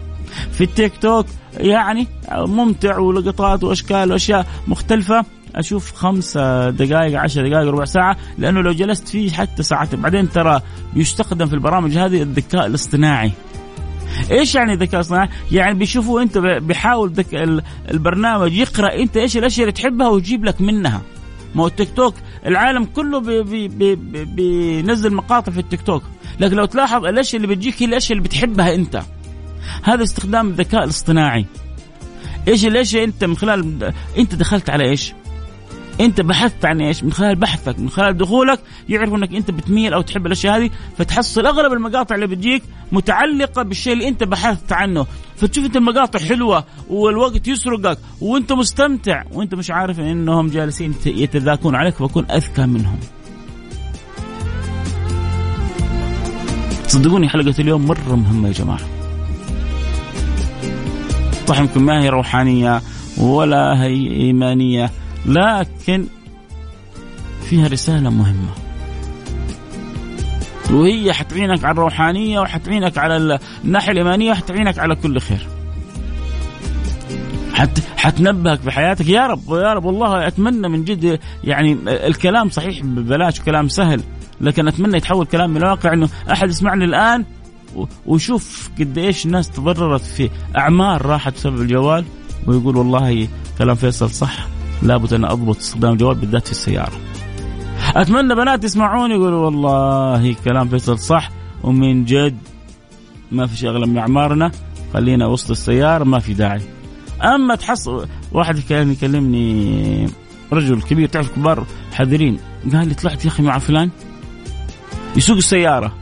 في 0.52 0.64
التيك 0.64 0.98
توك 0.98 1.26
يعني 1.58 2.08
ممتع 2.32 2.98
ولقطات 2.98 3.64
وأشكال 3.64 4.12
وأشياء 4.12 4.46
مختلفة 4.68 5.26
أشوف 5.56 5.94
خمس 5.94 6.38
دقائق 6.70 7.20
عشر 7.20 7.50
دقائق 7.50 7.70
ربع 7.70 7.86
ساعة 7.86 8.18
لأنه 8.38 8.62
لو 8.62 8.72
جلست 8.72 9.08
فيه 9.08 9.32
حتى 9.32 9.64
ساعتين 9.64 10.02
بعدين 10.02 10.30
ترى 10.30 10.62
بيستخدم 10.94 11.46
في 11.46 11.54
البرامج 11.54 11.98
هذه 11.98 12.22
الذكاء 12.22 12.66
الاصطناعي 12.66 13.32
إيش 14.32 14.56
يعني 14.56 14.76
ذكاء 14.76 15.00
اصطناعي؟ 15.00 15.30
يعني 15.52 15.80
بيشوفوا 15.80 16.22
أنت 16.22 16.38
بيحاول 16.38 17.14
البرنامج 17.92 18.54
يقرأ 18.54 18.96
أنت 18.96 19.18
إيش 19.18 19.38
الأشياء 19.38 19.68
اللي 19.68 19.82
تحبها 19.82 20.10
ويجيب 20.10 20.46
لك 20.46 20.62
منها. 20.62 21.02
ما 21.56 21.64
هو 21.64 21.68
التيك 21.68 21.90
توك 21.96 22.16
العالم 22.46 22.86
كله 22.86 23.20
بي 23.20 23.44
بي 23.44 23.68
بي 23.68 23.96
بي 23.96 24.26
بينزل 24.26 25.14
مقاطع 25.14 25.52
في 25.52 25.60
التيك 25.60 25.82
توك، 25.82 26.04
لكن 26.40 26.56
لو 26.56 26.66
تلاحظ 26.66 27.06
الأشياء 27.06 27.44
اللي 27.44 27.56
بتجيك 27.56 27.82
هي 27.82 27.86
الأشياء 27.86 28.18
اللي 28.18 28.30
بتحبها 28.30 28.76
أنت. 28.76 29.04
هذا 29.84 30.04
استخدام 30.04 30.48
الذكاء 30.48 30.84
الاصطناعي. 30.84 31.46
إيش 32.48 32.66
الأشياء 32.66 33.04
أنت 33.04 33.24
من 33.24 33.38
خلال 33.38 33.94
أنت 34.18 34.36
دخلت 34.36 34.70
على 34.70 34.90
إيش؟ 34.90 35.14
انت 36.00 36.22
بحثت 36.22 36.66
عن 36.66 36.82
إيش؟ 36.82 37.04
من 37.04 37.12
خلال 37.12 37.36
بحثك 37.36 37.80
من 37.80 37.90
خلال 37.90 38.18
دخولك 38.18 38.60
يعرفوا 38.90 39.18
انك 39.18 39.36
انت 39.36 39.52
بتميل 39.52 39.94
أو 39.94 40.02
تحب 40.02 40.26
الأشياء 40.26 40.58
هذه 40.58 40.70
فتحصل 40.98 41.46
أغلب 41.46 41.74
المقاطع 41.74 42.16
اللي 42.16 42.28
بتجيك 42.28 42.64
متعلقة 42.92 43.64
بالشيء 43.64 43.94
اللي 43.94 44.08
انت 44.08 44.24
بحثت 44.24 44.74
عنه 44.74 45.06
فتشوف 45.36 45.66
انت 45.66 45.76
المقاطع 45.76 46.20
حلوة 46.20 46.64
والوقت 46.90 47.48
يسرقك 47.48 47.98
وانت 48.22 48.54
مستمتع 48.54 49.24
وانت 49.32 49.56
مش 49.56 49.72
عارف 49.72 50.00
انهم 50.00 50.48
جالسين 50.48 50.94
يتذاكون 51.06 51.76
عليك 51.76 51.94
فكون 51.96 52.32
أذكى 52.32 52.66
منهم. 52.66 53.00
صدقوني 56.88 57.30
حلقة 57.30 57.56
اليوم 57.60 57.86
مرة 57.86 58.16
مهمة 58.16 58.48
يا 58.48 58.54
جماعة 58.54 58.80
صح 61.48 61.60
يمكن 61.60 61.82
ما 61.82 62.04
هي 62.04 62.10
روحانية 62.10 62.82
ولا 63.18 63.84
هي 63.84 64.12
إيمانية 64.12 64.92
لكن 65.26 66.06
فيها 67.44 67.68
رسالة 67.68 68.10
مهمة. 68.10 68.52
وهي 70.72 71.14
حتعينك 71.14 71.64
على 71.64 71.72
الروحانية 71.72 72.40
وحتعينك 72.40 72.98
على 72.98 73.40
الناحية 73.64 73.92
الإيمانية 73.92 74.32
وحتعينك 74.32 74.80
على 74.80 74.96
كل 74.96 75.20
خير. 75.20 75.48
حت 77.54 77.80
حتنبهك 77.98 78.60
في 78.60 78.72
حياتك 78.72 79.10
يا 79.10 79.28
رب 79.28 79.50
يا 79.50 79.74
رب 79.74 79.86
والله 79.86 80.28
أتمنى 80.28 80.70
من 80.70 80.84
جد 80.84 81.20
يعني 81.44 81.78
الكلام 81.88 82.50
صحيح 82.50 82.84
ببلاش 82.84 83.42
كلام 83.42 83.68
سهل 83.68 84.02
لكن 84.42 84.68
أتمنى 84.68 84.98
يتحول 84.98 85.26
كلام 85.26 85.50
من 85.50 85.58
الواقع 85.58 85.94
إنه 85.94 86.10
أحد 86.32 86.50
يسمعني 86.50 86.86
الآن 86.86 87.26
ويشوف 88.06 88.70
قد 88.80 88.98
إيش 88.98 89.26
الناس 89.26 89.50
تضررت 89.50 90.02
في 90.02 90.30
أعمار 90.58 91.06
راحت 91.06 91.34
بسبب 91.34 91.62
الجوال 91.62 92.06
ويقول 92.48 92.78
والله 92.78 93.28
كلام 93.58 93.76
فيصل 93.76 94.10
صح. 94.10 94.48
لابد 94.82 95.14
أن 95.14 95.26
أضبط 95.26 95.58
استخدام 95.58 95.94
الجوال 95.94 96.16
بالذات 96.16 96.46
في 96.46 96.52
السيارة. 96.52 96.94
أتمنى 97.96 98.36
بنات 98.36 98.64
يسمعوني 98.64 99.14
يقولوا 99.14 99.46
والله 99.46 100.36
كلام 100.46 100.70
فيصل 100.70 101.00
صح 101.00 101.30
ومن 101.64 102.06
جد 102.06 102.38
ما 103.32 103.48
في 103.48 103.58
شيء 103.58 103.70
اغلى 103.70 103.88
من 103.88 103.98
أعمارنا 103.98 104.52
خلينا 104.94 105.28
وسط 105.28 105.52
السيارة 105.52 106.04
ما 106.04 106.20
في 106.20 106.34
داعي. 106.34 106.62
أما 107.22 107.56
تحصل 107.56 108.08
واحد 108.32 108.60
كان 108.70 108.92
يكلمني 108.92 110.08
رجل 110.52 110.82
كبير 110.82 111.08
تعرف 111.08 111.36
كبار 111.36 111.66
حذرين 111.94 112.40
قال 112.74 112.88
لي 112.88 112.94
طلعت 112.94 113.26
يا 113.26 113.30
أخي 113.30 113.44
مع 113.44 113.60
فلان 113.60 113.90
يسوق 115.16 115.38
السيارة 115.38 115.94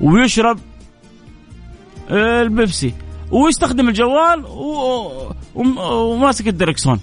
ويشرب 0.00 0.58
البيبسي 2.10 2.94
ويستخدم 3.30 3.88
الجوال 3.88 4.44
و... 4.46 5.32
وماسك 5.54 6.48
الدركسون 6.48 7.00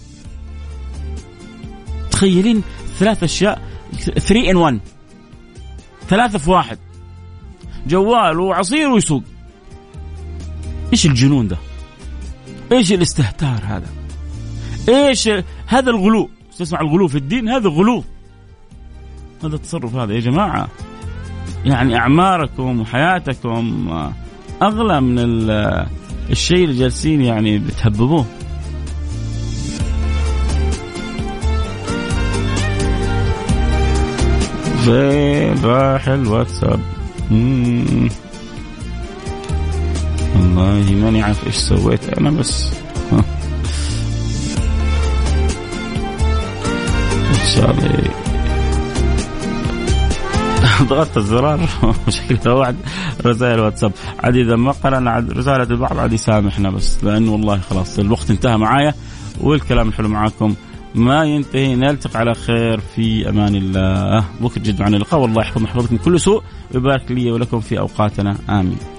تخيلين 2.16 2.63
ثلاث 2.99 3.24
أشياء. 3.24 3.61
3 3.93 4.51
إن 4.51 4.55
1 4.55 4.80
ثلاثة 6.07 6.38
في 6.39 6.49
واحد. 6.51 6.78
جوال 7.88 8.39
وعصير 8.39 8.88
ويسوق. 8.88 9.24
إيش 10.93 11.05
الجنون 11.05 11.47
ده؟ 11.47 11.57
إيش 12.72 12.91
الاستهتار 12.91 13.59
هذا؟ 13.63 13.89
إيش 14.89 15.30
هذا 15.68 15.89
الغلو؟ 15.89 16.30
تسمع 16.57 16.82
الغلو 16.82 17.07
في 17.07 17.18
الدين؟ 17.18 17.49
هذا 17.49 17.70
غلو. 17.70 18.03
هذا 19.43 19.55
التصرف 19.55 19.95
هذا 19.95 20.13
يا 20.13 20.20
جماعة. 20.20 20.68
يعني 21.66 21.97
أعماركم 21.97 22.82
وحياتكم 22.82 23.89
أغلى 24.61 25.01
من 25.01 25.20
الشيء 26.30 26.63
اللي 26.63 26.80
جالسين 26.80 27.22
يعني 27.22 27.57
بتهببوه. 27.57 28.26
فين 34.86 35.63
راح 35.63 36.07
الواتساب. 36.07 36.79
والله 40.36 40.93
ماني 40.93 41.23
عارف 41.23 41.47
إيش 41.47 41.55
سويت 41.55 42.09
أنا 42.09 42.29
بس. 42.31 42.73
ان 47.29 47.47
شاء 47.55 47.71
الله 47.71 47.89
ضغطت 50.89 51.17
الزرار. 51.17 51.59
شكلها 52.09 52.53
واحد 52.53 52.75
رسائل 53.25 53.59
واتساب 53.59 53.91
عاد 54.23 54.36
إذا 54.36 54.55
ما 54.55 54.71
قرأنا 54.71 55.27
رسالة 55.31 55.63
البعض 55.63 55.97
عاد 55.97 56.13
يسامحنا 56.13 56.69
بس 56.69 57.03
لأنه 57.03 57.31
والله 57.31 57.59
خلاص 57.59 57.99
الوقت 57.99 58.29
انتهى 58.29 58.57
معايا 58.57 58.93
والكلام 59.41 59.88
الحلو 59.88 60.07
معاكم. 60.09 60.55
ما 60.95 61.23
ينتهي 61.23 61.75
نلتقي 61.75 62.19
على 62.19 62.33
خير. 62.33 62.79
في 62.79 63.29
أمان 63.29 63.55
الله. 63.55 64.25
بكرة 64.41 64.61
جد 64.61 64.81
معنا 64.81 64.95
اللقاء. 64.95 65.21
والله 65.21 65.41
يحفظنا 65.41 65.67
يحفظكم 65.67 65.97
كل 65.97 66.19
سوء. 66.19 66.43
ويبارك 66.73 67.11
لي 67.11 67.31
ولكم 67.31 67.59
في 67.59 67.79
أوقاتنا. 67.79 68.37
آمين. 68.49 68.94